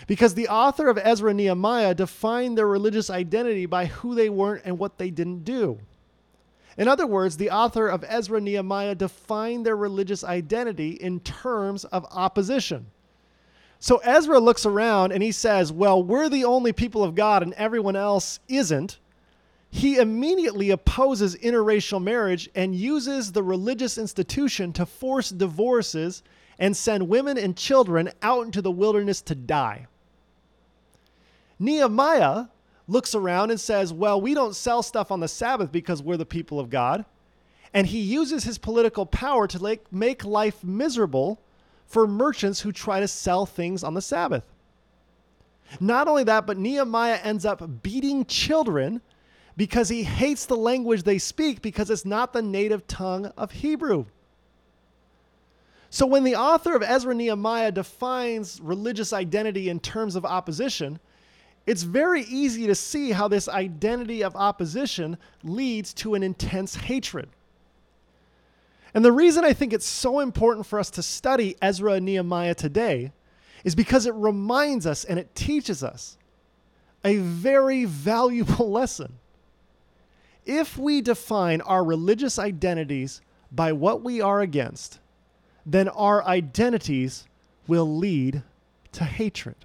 Because 0.07 0.33
the 0.33 0.47
author 0.47 0.87
of 0.87 0.97
Ezra 0.97 1.31
and 1.31 1.37
Nehemiah 1.37 1.93
defined 1.93 2.57
their 2.57 2.67
religious 2.67 3.09
identity 3.09 3.65
by 3.65 3.87
who 3.87 4.15
they 4.15 4.29
weren't 4.29 4.63
and 4.63 4.79
what 4.79 4.97
they 4.97 5.09
didn't 5.09 5.43
do. 5.43 5.77
In 6.77 6.87
other 6.87 7.05
words, 7.05 7.35
the 7.35 7.51
author 7.51 7.89
of 7.89 8.05
Ezra 8.07 8.37
and 8.37 8.45
Nehemiah 8.45 8.95
defined 8.95 9.65
their 9.65 9.75
religious 9.75 10.23
identity 10.23 10.91
in 10.91 11.19
terms 11.19 11.83
of 11.83 12.07
opposition. 12.11 12.85
So 13.81 13.97
Ezra 14.03 14.39
looks 14.39 14.67
around 14.67 15.11
and 15.11 15.23
he 15.23 15.31
says, 15.31 15.73
Well, 15.73 16.03
we're 16.03 16.29
the 16.29 16.45
only 16.45 16.71
people 16.71 17.03
of 17.03 17.15
God 17.15 17.41
and 17.41 17.51
everyone 17.55 17.95
else 17.95 18.39
isn't. 18.47 18.99
He 19.71 19.97
immediately 19.97 20.69
opposes 20.69 21.35
interracial 21.37 22.01
marriage 22.01 22.47
and 22.53 22.75
uses 22.75 23.31
the 23.31 23.41
religious 23.41 23.97
institution 23.97 24.71
to 24.73 24.85
force 24.85 25.31
divorces 25.31 26.21
and 26.59 26.77
send 26.77 27.09
women 27.09 27.39
and 27.39 27.57
children 27.57 28.11
out 28.21 28.45
into 28.45 28.61
the 28.61 28.69
wilderness 28.69 29.19
to 29.23 29.33
die. 29.33 29.87
Nehemiah 31.57 32.45
looks 32.87 33.15
around 33.15 33.49
and 33.49 33.59
says, 33.59 33.91
Well, 33.91 34.21
we 34.21 34.35
don't 34.35 34.55
sell 34.55 34.83
stuff 34.83 35.09
on 35.09 35.21
the 35.21 35.27
Sabbath 35.27 35.71
because 35.71 36.03
we're 36.03 36.17
the 36.17 36.25
people 36.25 36.59
of 36.59 36.69
God. 36.69 37.03
And 37.73 37.87
he 37.87 37.99
uses 37.99 38.43
his 38.43 38.59
political 38.59 39.07
power 39.07 39.47
to 39.47 39.79
make 39.89 40.23
life 40.23 40.63
miserable 40.63 41.41
for 41.91 42.07
merchants 42.07 42.61
who 42.61 42.71
try 42.71 43.01
to 43.01 43.07
sell 43.07 43.45
things 43.45 43.83
on 43.83 43.93
the 43.93 44.01
Sabbath. 44.01 44.43
Not 45.79 46.07
only 46.07 46.23
that, 46.23 46.47
but 46.47 46.57
Nehemiah 46.57 47.19
ends 47.21 47.45
up 47.45 47.83
beating 47.83 48.25
children 48.25 49.01
because 49.57 49.89
he 49.89 50.03
hates 50.03 50.45
the 50.45 50.55
language 50.55 51.03
they 51.03 51.17
speak 51.17 51.61
because 51.61 51.89
it's 51.89 52.05
not 52.05 52.31
the 52.31 52.41
native 52.41 52.87
tongue 52.87 53.25
of 53.37 53.51
Hebrew. 53.51 54.05
So 55.89 56.05
when 56.05 56.23
the 56.23 56.37
author 56.37 56.75
of 56.75 56.83
Ezra 56.83 57.13
Nehemiah 57.13 57.73
defines 57.73 58.61
religious 58.61 59.11
identity 59.11 59.67
in 59.67 59.81
terms 59.81 60.15
of 60.15 60.25
opposition, 60.25 60.97
it's 61.67 61.83
very 61.83 62.21
easy 62.23 62.67
to 62.67 62.75
see 62.75 63.11
how 63.11 63.27
this 63.27 63.49
identity 63.49 64.23
of 64.23 64.35
opposition 64.37 65.17
leads 65.43 65.93
to 65.95 66.15
an 66.15 66.23
intense 66.23 66.75
hatred. 66.75 67.29
And 68.93 69.05
the 69.05 69.11
reason 69.11 69.45
I 69.45 69.53
think 69.53 69.73
it's 69.73 69.85
so 69.85 70.19
important 70.19 70.65
for 70.65 70.79
us 70.79 70.89
to 70.91 71.03
study 71.03 71.55
Ezra 71.61 71.93
and 71.93 72.05
Nehemiah 72.05 72.55
today 72.55 73.11
is 73.63 73.75
because 73.75 74.05
it 74.05 74.13
reminds 74.15 74.85
us 74.85 75.05
and 75.05 75.17
it 75.17 75.33
teaches 75.35 75.83
us 75.83 76.17
a 77.03 77.17
very 77.17 77.85
valuable 77.85 78.69
lesson. 78.71 79.17
If 80.45 80.77
we 80.77 81.01
define 81.01 81.61
our 81.61 81.83
religious 81.83 82.39
identities 82.39 83.21
by 83.51 83.71
what 83.71 84.03
we 84.03 84.21
are 84.21 84.41
against, 84.41 84.99
then 85.65 85.87
our 85.89 86.23
identities 86.25 87.27
will 87.67 87.97
lead 87.97 88.43
to 88.93 89.03
hatred. 89.03 89.55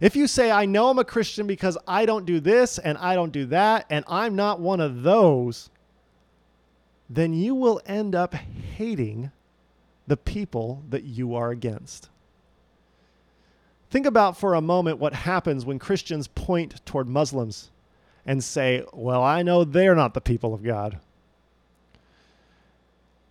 If 0.00 0.14
you 0.14 0.28
say, 0.28 0.50
I 0.50 0.64
know 0.64 0.90
I'm 0.90 0.98
a 0.98 1.04
Christian 1.04 1.46
because 1.46 1.76
I 1.86 2.06
don't 2.06 2.24
do 2.24 2.38
this 2.38 2.78
and 2.78 2.96
I 2.98 3.14
don't 3.16 3.32
do 3.32 3.46
that, 3.46 3.86
and 3.90 4.04
I'm 4.06 4.36
not 4.36 4.60
one 4.60 4.80
of 4.80 5.02
those, 5.02 5.70
then 7.08 7.32
you 7.32 7.54
will 7.54 7.80
end 7.86 8.14
up 8.14 8.34
hating 8.34 9.30
the 10.06 10.16
people 10.16 10.82
that 10.88 11.04
you 11.04 11.34
are 11.34 11.50
against. 11.50 12.08
Think 13.90 14.06
about 14.06 14.36
for 14.36 14.54
a 14.54 14.60
moment 14.60 14.98
what 14.98 15.14
happens 15.14 15.64
when 15.64 15.78
Christians 15.78 16.28
point 16.28 16.84
toward 16.84 17.08
Muslims 17.08 17.70
and 18.26 18.44
say, 18.44 18.84
Well, 18.92 19.22
I 19.22 19.42
know 19.42 19.64
they're 19.64 19.94
not 19.94 20.14
the 20.14 20.20
people 20.20 20.52
of 20.52 20.62
God. 20.62 20.98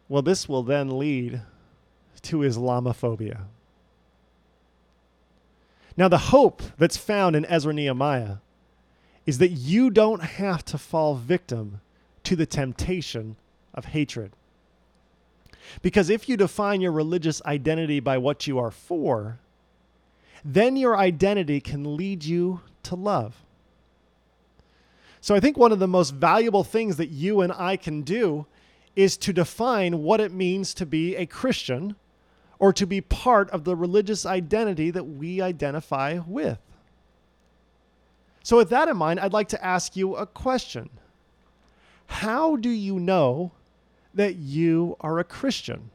Well, 0.10 0.22
this 0.22 0.50
will 0.50 0.64
then 0.64 0.98
lead 0.98 1.42
to 2.24 2.38
Islamophobia. 2.38 3.42
Now, 5.96 6.08
the 6.08 6.18
hope 6.18 6.62
that's 6.78 6.98
found 6.98 7.36
in 7.36 7.46
Ezra 7.46 7.74
Nehemiah 7.74 8.38
is 9.26 9.40
that 9.40 9.50
you 9.50 9.90
don't 9.90 10.24
have 10.24 10.64
to 10.66 10.78
fall 10.78 11.16
victim 11.16 11.82
to 12.24 12.36
the 12.36 12.46
temptation 12.46 13.36
of 13.78 13.86
hatred. 13.86 14.34
Because 15.82 16.10
if 16.10 16.28
you 16.28 16.36
define 16.36 16.82
your 16.82 16.92
religious 16.92 17.42
identity 17.46 18.00
by 18.00 18.18
what 18.18 18.48
you 18.48 18.60
are 18.60 18.72
for, 18.72 19.40
then 20.44 20.76
your 20.76 20.98
identity 20.98 21.60
can 21.60 21.96
lead 21.96 22.24
you 22.24 22.62
to 22.84 22.96
love. 22.96 23.44
So 25.22 25.36
I 25.36 25.40
think 25.40 25.58
one 25.58 25.72
of 25.72 25.80
the 25.80 25.88
most 25.88 26.12
valuable 26.12 26.64
things 26.64 26.98
that 26.98 27.10
you 27.10 27.42
and 27.42 27.52
I 27.52 27.76
can 27.76 28.02
do 28.02 28.46
is 28.96 29.18
to 29.18 29.34
define 29.34 30.02
what 30.04 30.22
it 30.22 30.32
means 30.32 30.74
to 30.76 30.86
be 30.86 31.16
a 31.16 31.26
Christian 31.26 31.96
or 32.60 32.74
to 32.74 32.88
be 32.88 33.02
part 33.02 33.50
of 33.52 33.64
the 33.64 33.76
religious 33.76 34.26
identity 34.26 34.90
that 34.92 35.04
we 35.04 35.42
identify 35.42 36.20
with. 36.26 36.60
So, 38.42 38.58
with 38.58 38.70
that 38.70 38.88
in 38.88 38.98
mind, 38.98 39.20
I'd 39.20 39.34
like 39.34 39.50
to 39.50 39.64
ask 39.64 39.96
you 39.96 40.16
a 40.16 40.26
question 40.26 40.90
How 42.08 42.56
do 42.56 42.70
you 42.70 43.00
know 43.00 43.52
that 44.18 44.36
you 44.36 44.98
are 45.00 45.20
a 45.20 45.24
Christian? 45.24 45.90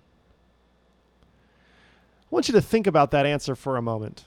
I 1.23 2.27
want 2.31 2.49
you 2.49 2.55
to 2.55 2.63
think 2.63 2.87
about 2.87 3.11
that 3.11 3.27
answer 3.27 3.55
for 3.55 3.77
a 3.77 3.83
moment. 3.83 4.25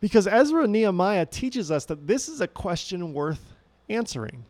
Because 0.00 0.26
Ezra 0.26 0.64
and 0.64 0.72
Nehemiah 0.72 1.26
teaches 1.26 1.70
us 1.70 1.84
that 1.86 2.06
this 2.06 2.28
is 2.28 2.40
a 2.40 2.48
question 2.48 3.12
worth 3.12 3.54
answering. 3.88 4.44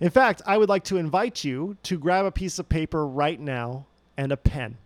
In 0.00 0.10
fact, 0.10 0.42
I 0.46 0.58
would 0.58 0.68
like 0.68 0.84
to 0.84 0.96
invite 0.96 1.44
you 1.44 1.76
to 1.84 1.98
grab 1.98 2.24
a 2.24 2.32
piece 2.32 2.58
of 2.58 2.68
paper 2.68 3.06
right 3.06 3.38
now 3.38 3.86
and 4.16 4.32
a 4.32 4.36
pen. 4.36 4.78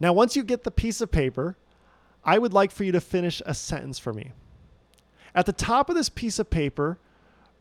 Now, 0.00 0.12
once 0.12 0.36
you 0.36 0.44
get 0.44 0.64
the 0.64 0.70
piece 0.70 1.00
of 1.00 1.10
paper, 1.10 1.56
I 2.24 2.38
would 2.38 2.52
like 2.52 2.70
for 2.70 2.84
you 2.84 2.92
to 2.92 3.00
finish 3.00 3.42
a 3.44 3.54
sentence 3.54 3.98
for 3.98 4.12
me. 4.12 4.32
At 5.34 5.46
the 5.46 5.52
top 5.52 5.88
of 5.88 5.96
this 5.96 6.08
piece 6.08 6.38
of 6.38 6.50
paper, 6.50 6.98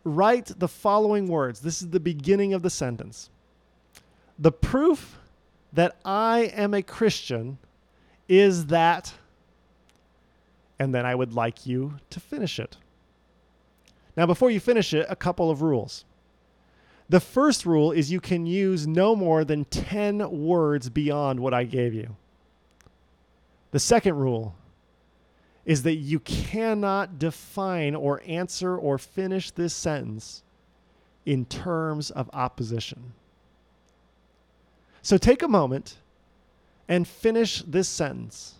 write 0.08 0.52
the 0.58 0.67
following 0.67 1.28
words. 1.28 1.60
This 1.60 1.82
is 1.82 1.89
the 1.89 2.00
beginning 2.00 2.54
of 2.54 2.62
the 2.62 2.70
sentence. 2.70 3.30
The 4.39 4.52
proof 4.52 5.17
that 5.74 5.98
I 6.06 6.52
am 6.56 6.74
a 6.74 6.82
Christian 6.82 7.58
is 8.28 8.67
that, 8.67 9.13
and 10.80 10.93
then 10.93 11.06
I 11.06 11.15
would 11.15 11.34
like 11.34 11.65
you 11.65 11.96
to 12.10 12.20
finish 12.20 12.60
it. 12.60 12.78
Now, 14.15 14.26
before 14.26 14.50
you 14.50 14.60
finish 14.60 14.93
it, 14.93 15.06
a 15.10 15.15
couple 15.15 15.52
of 15.52 15.62
rules. 15.62 16.06
The 17.10 17.20
first 17.20 17.65
rule 17.65 17.91
is 17.91 18.12
you 18.12 18.20
can 18.20 18.46
use 18.46 18.86
no 18.86 19.15
more 19.15 19.46
than 19.46 19.65
10 19.65 20.30
words 20.30 20.89
beyond 20.89 21.39
what 21.39 21.54
I 21.54 21.63
gave 21.63 21.93
you. 21.93 22.15
The 23.72 23.80
second 23.80 24.15
rule 24.15 24.56
is 25.67 25.84
that 25.84 25.95
you 25.95 26.19
cannot 26.21 27.19
define 27.19 27.93
or 27.93 28.21
answer 28.25 28.75
or 28.75 28.97
finish 28.97 29.51
this 29.51 29.73
sentence 29.73 30.41
in 31.25 31.43
terms 31.43 32.10
of 32.10 32.30
opposition. 32.32 33.12
So 35.01 35.17
take 35.17 35.43
a 35.43 35.47
moment 35.47 35.97
and 36.88 37.06
finish 37.06 37.62
this 37.63 37.89
sentence. 37.89 38.56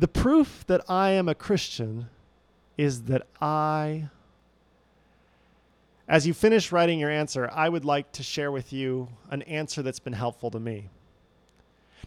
The 0.00 0.08
proof 0.08 0.64
that 0.66 0.82
I 0.88 1.10
am 1.10 1.28
a 1.28 1.34
Christian 1.34 2.08
is 2.76 3.02
that 3.02 3.28
I. 3.40 4.08
As 6.08 6.26
you 6.26 6.34
finish 6.34 6.72
writing 6.72 6.98
your 6.98 7.10
answer, 7.10 7.48
I 7.52 7.68
would 7.68 7.84
like 7.84 8.10
to 8.12 8.24
share 8.24 8.50
with 8.50 8.72
you 8.72 9.08
an 9.30 9.42
answer 9.42 9.80
that's 9.80 10.00
been 10.00 10.12
helpful 10.12 10.50
to 10.50 10.58
me. 10.58 10.90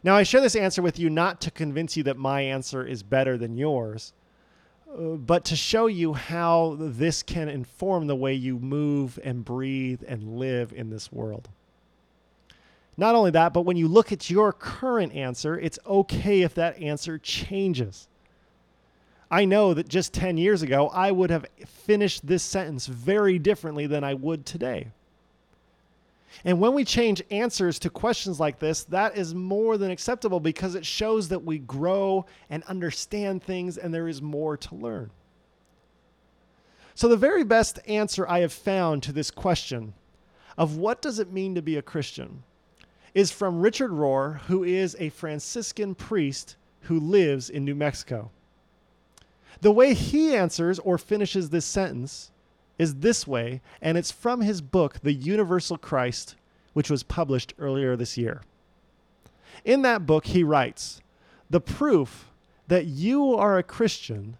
Now, 0.03 0.15
I 0.15 0.23
share 0.23 0.41
this 0.41 0.55
answer 0.55 0.81
with 0.81 0.99
you 0.99 1.09
not 1.09 1.41
to 1.41 1.51
convince 1.51 1.97
you 1.97 2.03
that 2.03 2.17
my 2.17 2.41
answer 2.41 2.85
is 2.85 3.03
better 3.03 3.37
than 3.37 3.57
yours, 3.57 4.13
uh, 4.89 5.15
but 5.15 5.45
to 5.45 5.55
show 5.55 5.87
you 5.87 6.13
how 6.13 6.77
this 6.79 7.23
can 7.23 7.49
inform 7.49 8.07
the 8.07 8.15
way 8.15 8.33
you 8.33 8.59
move 8.59 9.19
and 9.23 9.43
breathe 9.43 10.03
and 10.07 10.37
live 10.37 10.71
in 10.73 10.89
this 10.89 11.11
world. 11.11 11.49
Not 12.95 13.15
only 13.15 13.31
that, 13.31 13.53
but 13.53 13.61
when 13.61 13.77
you 13.77 13.87
look 13.87 14.11
at 14.11 14.29
your 14.29 14.51
current 14.51 15.13
answer, 15.13 15.59
it's 15.59 15.77
okay 15.85 16.41
if 16.41 16.55
that 16.55 16.81
answer 16.81 17.19
changes. 17.19 18.07
I 19.29 19.45
know 19.45 19.73
that 19.73 19.87
just 19.87 20.13
10 20.13 20.37
years 20.37 20.61
ago, 20.61 20.87
I 20.89 21.11
would 21.11 21.29
have 21.29 21.45
finished 21.65 22.25
this 22.25 22.43
sentence 22.43 22.87
very 22.87 23.37
differently 23.37 23.85
than 23.85 24.03
I 24.03 24.13
would 24.13 24.45
today. 24.45 24.87
And 26.43 26.59
when 26.59 26.73
we 26.73 26.83
change 26.83 27.23
answers 27.31 27.79
to 27.79 27.89
questions 27.89 28.39
like 28.39 28.59
this, 28.59 28.83
that 28.85 29.17
is 29.17 29.33
more 29.33 29.77
than 29.77 29.91
acceptable 29.91 30.39
because 30.39 30.75
it 30.75 30.85
shows 30.85 31.29
that 31.29 31.43
we 31.43 31.59
grow 31.59 32.25
and 32.49 32.63
understand 32.63 33.43
things 33.43 33.77
and 33.77 33.93
there 33.93 34.07
is 34.07 34.21
more 34.21 34.57
to 34.57 34.75
learn. 34.75 35.09
So, 36.95 37.07
the 37.07 37.17
very 37.17 37.43
best 37.43 37.79
answer 37.87 38.27
I 38.27 38.39
have 38.39 38.53
found 38.53 39.03
to 39.03 39.11
this 39.11 39.29
question 39.29 39.93
of 40.57 40.77
what 40.77 41.01
does 41.01 41.19
it 41.19 41.31
mean 41.31 41.53
to 41.55 41.61
be 41.61 41.77
a 41.77 41.81
Christian 41.81 42.43
is 43.13 43.31
from 43.31 43.61
Richard 43.61 43.91
Rohr, 43.91 44.39
who 44.41 44.63
is 44.63 44.95
a 44.99 45.09
Franciscan 45.09 45.95
priest 45.95 46.55
who 46.81 46.99
lives 46.99 47.49
in 47.49 47.65
New 47.65 47.75
Mexico. 47.75 48.31
The 49.61 49.71
way 49.71 49.93
he 49.93 50.35
answers 50.35 50.79
or 50.79 50.97
finishes 50.97 51.49
this 51.49 51.65
sentence 51.65 52.31
is 52.77 52.95
this 52.95 53.25
way, 53.25 53.61
and 53.81 53.97
it's 53.97 54.11
from 54.11 54.41
his 54.41 54.61
book, 54.61 54.99
The 55.01 55.13
Universal 55.13 55.79
Christ, 55.79 56.35
which 56.73 56.89
was 56.89 57.03
published 57.03 57.53
earlier 57.57 57.95
this 57.95 58.17
year. 58.17 58.41
In 59.65 59.81
that 59.81 60.05
book, 60.05 60.25
he 60.27 60.43
writes 60.43 61.01
The 61.49 61.61
proof 61.61 62.29
that 62.67 62.85
you 62.85 63.33
are 63.33 63.57
a 63.57 63.63
Christian 63.63 64.37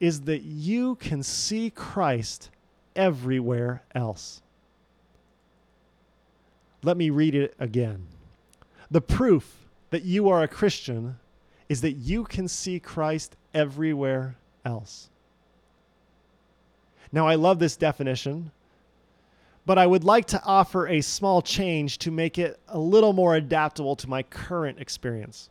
is 0.00 0.22
that 0.22 0.42
you 0.42 0.96
can 0.96 1.22
see 1.22 1.70
Christ 1.70 2.50
everywhere 2.94 3.82
else. 3.94 4.42
Let 6.82 6.96
me 6.96 7.08
read 7.10 7.34
it 7.34 7.54
again. 7.58 8.06
The 8.90 9.00
proof 9.00 9.64
that 9.90 10.02
you 10.02 10.28
are 10.28 10.42
a 10.42 10.48
Christian 10.48 11.18
is 11.68 11.80
that 11.80 11.92
you 11.92 12.24
can 12.24 12.46
see 12.46 12.78
Christ 12.78 13.36
everywhere 13.54 14.36
else. 14.64 15.08
Now, 17.14 17.28
I 17.28 17.36
love 17.36 17.60
this 17.60 17.76
definition, 17.76 18.50
but 19.64 19.78
I 19.78 19.86
would 19.86 20.02
like 20.02 20.26
to 20.26 20.42
offer 20.42 20.88
a 20.88 21.00
small 21.00 21.42
change 21.42 21.98
to 21.98 22.10
make 22.10 22.38
it 22.38 22.58
a 22.66 22.76
little 22.76 23.12
more 23.12 23.36
adaptable 23.36 23.94
to 23.94 24.10
my 24.10 24.24
current 24.24 24.80
experience. 24.80 25.48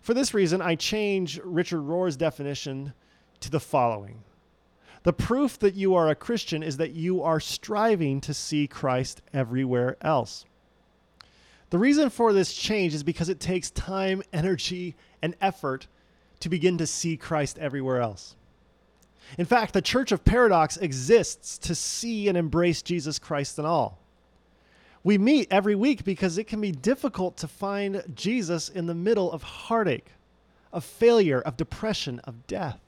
For 0.00 0.14
this 0.14 0.32
reason, 0.32 0.62
I 0.62 0.74
change 0.76 1.38
Richard 1.44 1.82
Rohr's 1.82 2.16
definition 2.16 2.94
to 3.40 3.50
the 3.50 3.60
following 3.60 4.24
The 5.02 5.12
proof 5.12 5.58
that 5.58 5.74
you 5.74 5.94
are 5.96 6.08
a 6.08 6.14
Christian 6.14 6.62
is 6.62 6.78
that 6.78 6.92
you 6.92 7.22
are 7.22 7.40
striving 7.40 8.22
to 8.22 8.32
see 8.32 8.66
Christ 8.66 9.20
everywhere 9.34 9.98
else. 10.00 10.46
The 11.68 11.78
reason 11.78 12.08
for 12.08 12.32
this 12.32 12.54
change 12.54 12.94
is 12.94 13.02
because 13.02 13.28
it 13.28 13.38
takes 13.38 13.70
time, 13.70 14.22
energy, 14.32 14.96
and 15.20 15.36
effort 15.42 15.88
to 16.40 16.48
begin 16.48 16.78
to 16.78 16.86
see 16.86 17.18
Christ 17.18 17.58
everywhere 17.58 18.00
else. 18.00 18.34
In 19.38 19.44
fact, 19.44 19.72
the 19.72 19.82
Church 19.82 20.12
of 20.12 20.24
Paradox 20.24 20.76
exists 20.76 21.58
to 21.58 21.74
see 21.74 22.28
and 22.28 22.38
embrace 22.38 22.82
Jesus 22.82 23.18
Christ 23.18 23.58
in 23.58 23.64
all. 23.64 23.98
We 25.02 25.18
meet 25.18 25.48
every 25.50 25.74
week 25.74 26.04
because 26.04 26.38
it 26.38 26.44
can 26.44 26.60
be 26.60 26.72
difficult 26.72 27.36
to 27.38 27.48
find 27.48 28.02
Jesus 28.14 28.68
in 28.68 28.86
the 28.86 28.94
middle 28.94 29.30
of 29.30 29.42
heartache, 29.42 30.12
of 30.72 30.84
failure, 30.84 31.40
of 31.40 31.56
depression, 31.56 32.20
of 32.20 32.46
death. 32.46 32.80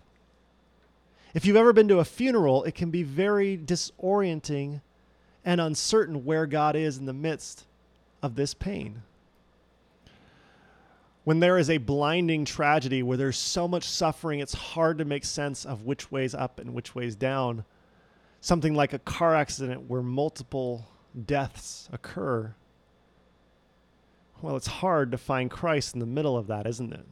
If 1.35 1.45
you've 1.45 1.57
ever 1.57 1.75
been 1.75 1.89
to 1.89 1.99
a 1.99 2.05
funeral, 2.05 2.65
it 2.65 2.75
can 2.75 2.91
be 2.91 3.03
very 3.03 3.59
disorienting 3.59 4.81
and 5.45 5.61
uncertain 5.61 6.25
where 6.25 6.47
God 6.47 6.75
is 6.75 6.97
in 6.97 7.05
the 7.05 7.13
midst 7.13 7.67
of 8.23 8.35
this 8.35 8.55
pain 8.55 9.03
when 11.27 11.41
there 11.41 11.59
is 11.59 11.69
a 11.69 11.79
blinding 11.79 12.45
tragedy 12.45 13.03
where 13.03 13.17
there's 13.17 13.37
so 13.37 13.67
much 13.67 13.83
suffering, 13.83 14.39
it's 14.39 14.55
hard 14.55 14.99
to 14.99 15.05
make 15.05 15.25
sense 15.25 15.65
of 15.65 15.83
which 15.83 16.13
way's 16.13 16.37
up 16.37 16.61
and 16.61 16.73
which 16.73 16.95
way's 16.95 17.17
down. 17.17 17.65
Something 18.41 18.77
like 18.77 18.93
a 18.93 19.01
car 19.01 19.35
accident 19.35 19.91
where 19.91 20.03
multiple 20.03 20.87
deaths 21.27 21.89
occur. 21.93 22.55
Well, 24.41 24.55
it's 24.55 24.69
hard 24.69 25.11
to 25.11 25.19
find 25.19 25.51
Christ 25.51 25.95
in 25.95 25.99
the 25.99 26.07
middle 26.07 26.37
of 26.37 26.47
that, 26.47 26.65
isn't 26.65 26.93
it? 26.93 27.05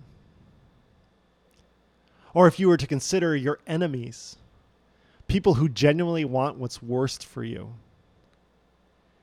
Or 2.34 2.46
if 2.46 2.60
you 2.60 2.68
were 2.68 2.76
to 2.76 2.86
consider 2.86 3.34
your 3.34 3.58
enemies, 3.66 4.36
people 5.26 5.54
who 5.54 5.68
genuinely 5.68 6.24
want 6.24 6.56
what's 6.56 6.80
worst 6.80 7.26
for 7.26 7.42
you, 7.42 7.74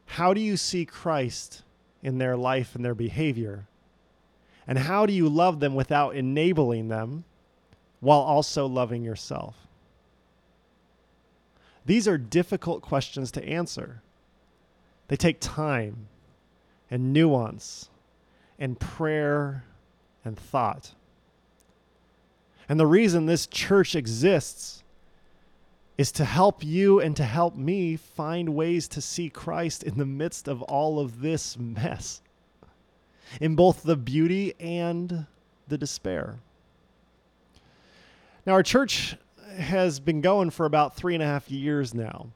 how 0.05 0.33
do 0.33 0.41
you 0.41 0.57
see 0.57 0.85
Christ 0.85 1.63
in 2.03 2.17
their 2.17 2.35
life 2.35 2.75
and 2.75 2.83
their 2.83 2.93
behavior? 2.93 3.69
And 4.71 4.79
how 4.79 5.05
do 5.05 5.11
you 5.11 5.27
love 5.27 5.59
them 5.59 5.75
without 5.75 6.15
enabling 6.15 6.87
them 6.87 7.25
while 7.99 8.21
also 8.21 8.67
loving 8.67 9.03
yourself? 9.03 9.67
These 11.85 12.07
are 12.07 12.17
difficult 12.17 12.81
questions 12.81 13.31
to 13.31 13.43
answer. 13.43 14.01
They 15.09 15.17
take 15.17 15.41
time 15.41 16.07
and 16.89 17.11
nuance 17.11 17.89
and 18.57 18.79
prayer 18.79 19.65
and 20.23 20.39
thought. 20.39 20.93
And 22.69 22.79
the 22.79 22.87
reason 22.87 23.25
this 23.25 23.47
church 23.47 23.93
exists 23.93 24.85
is 25.97 26.13
to 26.13 26.23
help 26.23 26.63
you 26.63 27.01
and 27.01 27.13
to 27.17 27.25
help 27.25 27.57
me 27.57 27.97
find 27.97 28.55
ways 28.55 28.87
to 28.87 29.01
see 29.01 29.29
Christ 29.29 29.83
in 29.83 29.97
the 29.97 30.05
midst 30.05 30.47
of 30.47 30.61
all 30.61 30.97
of 30.97 31.19
this 31.19 31.57
mess, 31.59 32.21
in 33.39 33.55
both 33.55 33.83
the 33.83 33.95
beauty 33.95 34.53
and 34.59 35.25
the 35.67 35.77
despair. 35.77 36.39
Now, 38.45 38.53
our 38.53 38.63
church 38.63 39.15
has 39.57 39.99
been 39.99 40.21
going 40.21 40.49
for 40.49 40.65
about 40.65 40.95
three 40.95 41.13
and 41.13 41.23
a 41.23 41.27
half 41.27 41.49
years 41.51 41.93
now. 41.93 42.27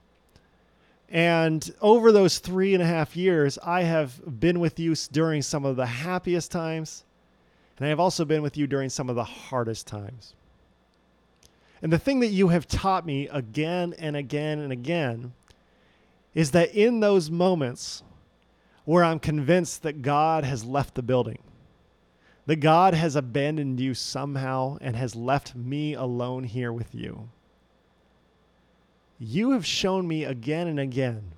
And 1.10 1.74
over 1.82 2.12
those 2.12 2.40
three 2.40 2.74
and 2.74 2.82
a 2.82 2.86
half 2.86 3.16
years, 3.16 3.58
I 3.64 3.84
have 3.84 4.40
been 4.40 4.60
with 4.60 4.80
you 4.80 4.96
during 5.12 5.42
some 5.42 5.66
of 5.66 5.76
the 5.76 5.86
happiest 5.86 6.52
times, 6.52 7.04
and 7.78 7.86
I 7.86 7.90
have 7.90 8.00
also 8.00 8.26
been 8.26 8.42
with 8.42 8.58
you 8.58 8.68
during 8.68 8.90
some 8.90 9.10
of 9.10 9.16
the 9.16 9.24
hardest 9.24 9.88
times. 9.88 10.34
And 11.82 11.94
the 11.94 12.00
thing 12.00 12.22
that 12.22 12.28
you 12.28 12.48
have 12.48 12.68
taught 12.68 13.06
me 13.06 13.28
again 13.28 13.94
and 14.00 14.16
again 14.16 14.60
and 14.60 14.72
again 14.72 15.34
is 16.34 16.52
that 16.52 16.74
in 16.74 17.00
those 17.00 17.30
moments 17.30 18.04
where 18.86 19.04
I'm 19.04 19.20
convinced 19.20 19.84
that 19.84 20.02
God 20.02 20.44
has 20.44 20.64
left 20.64 20.96
the 20.96 21.02
building, 21.02 21.40
that 22.46 22.58
God 22.58 22.94
has 22.94 23.16
abandoned 23.16 23.80
you 23.80 23.94
somehow 23.94 24.78
and 24.80 24.96
has 24.96 25.16
left 25.16 25.56
me 25.56 25.94
alone 25.96 26.44
here 26.44 26.72
with 26.72 26.94
you, 26.94 27.30
you 29.20 29.52
have 29.52 29.66
shown 29.66 30.08
me 30.08 30.24
again 30.24 30.68
and 30.68 30.80
again 30.80 31.32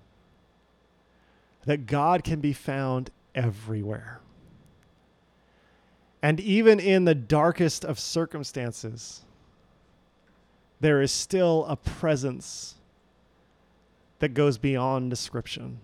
that 1.66 1.86
God 1.86 2.24
can 2.24 2.40
be 2.40 2.54
found 2.54 3.10
everywhere. 3.36 4.22
And 6.22 6.40
even 6.40 6.80
in 6.80 7.06
the 7.06 7.16
darkest 7.16 7.86
of 7.86 8.00
circumstances, 8.00 9.22
there 10.80 11.02
is 11.02 11.12
still 11.12 11.66
a 11.68 11.76
presence 11.76 12.76
that 14.20 14.34
goes 14.34 14.58
beyond 14.58 15.10
description. 15.10 15.80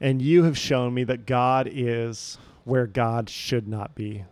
And 0.00 0.22
you 0.22 0.44
have 0.44 0.56
shown 0.56 0.94
me 0.94 1.04
that 1.04 1.26
God 1.26 1.68
is 1.70 2.38
where 2.64 2.86
God 2.86 3.28
should 3.28 3.68
not 3.68 3.94
be. 3.94 4.24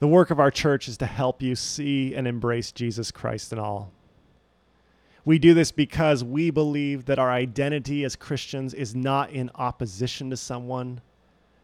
The 0.00 0.08
work 0.08 0.30
of 0.30 0.40
our 0.40 0.50
church 0.50 0.88
is 0.88 0.96
to 0.96 1.06
help 1.06 1.40
you 1.40 1.54
see 1.54 2.14
and 2.14 2.26
embrace 2.26 2.72
Jesus 2.72 3.12
Christ 3.12 3.52
in 3.52 3.58
all. 3.60 3.92
We 5.24 5.38
do 5.38 5.54
this 5.54 5.70
because 5.70 6.24
we 6.24 6.50
believe 6.50 7.04
that 7.04 7.20
our 7.20 7.30
identity 7.30 8.02
as 8.02 8.16
Christians 8.16 8.74
is 8.74 8.96
not 8.96 9.30
in 9.30 9.50
opposition 9.54 10.30
to 10.30 10.36
someone, 10.36 11.00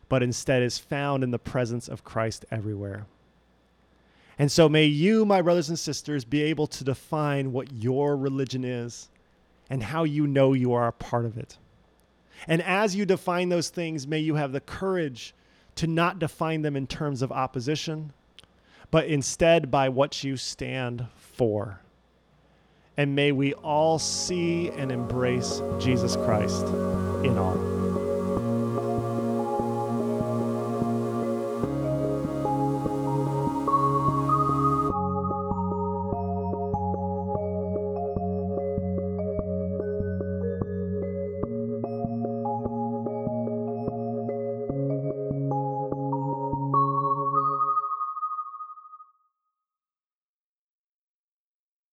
but 0.09 0.23
instead 0.23 0.63
is 0.63 0.79
found 0.79 1.25
in 1.25 1.33
the 1.33 1.39
presence 1.39 1.89
of 1.89 2.05
Christ 2.05 2.45
everywhere. 2.53 3.07
And 4.39 4.53
so 4.53 4.69
may 4.69 4.85
you, 4.85 5.25
my 5.25 5.43
brothers 5.43 5.69
and 5.69 5.79
sisters, 5.79 6.25
be 6.25 6.43
able 6.43 6.69
to 6.69 6.85
define 6.85 7.53
what 7.53 7.73
your 7.73 8.17
religion 8.17 8.65
is 8.65 9.09
and 9.69 9.83
how 9.83 10.05
you 10.05 10.29
know 10.29 10.53
you 10.53 10.73
are 10.73 10.87
a 10.87 10.93
part 10.93 11.25
of 11.25 11.37
it. 11.37 11.59
And 12.47 12.63
as 12.63 12.95
you 12.95 13.05
define 13.05 13.49
those 13.49 13.71
things, 13.71 14.07
may 14.07 14.19
you 14.19 14.37
have 14.37 14.53
the 14.53 14.61
courage 14.61 15.35
to 15.77 15.87
not 15.87 16.19
define 16.19 16.63
them 16.63 16.77
in 16.77 16.87
terms 16.87 17.23
of 17.23 17.33
opposition, 17.33 18.13
but 18.91 19.07
instead 19.07 19.71
by 19.71 19.89
what 19.89 20.25
you 20.25 20.37
stand 20.37 21.07
for. 21.17 21.81
And 22.97 23.15
may 23.15 23.33
we 23.33 23.55
all 23.55 23.99
see 23.99 24.71
and 24.71 24.91
embrace 24.91 25.63
Jesus 25.79 26.17
Christ 26.17 26.65
in 27.25 27.39
all. 27.39 27.68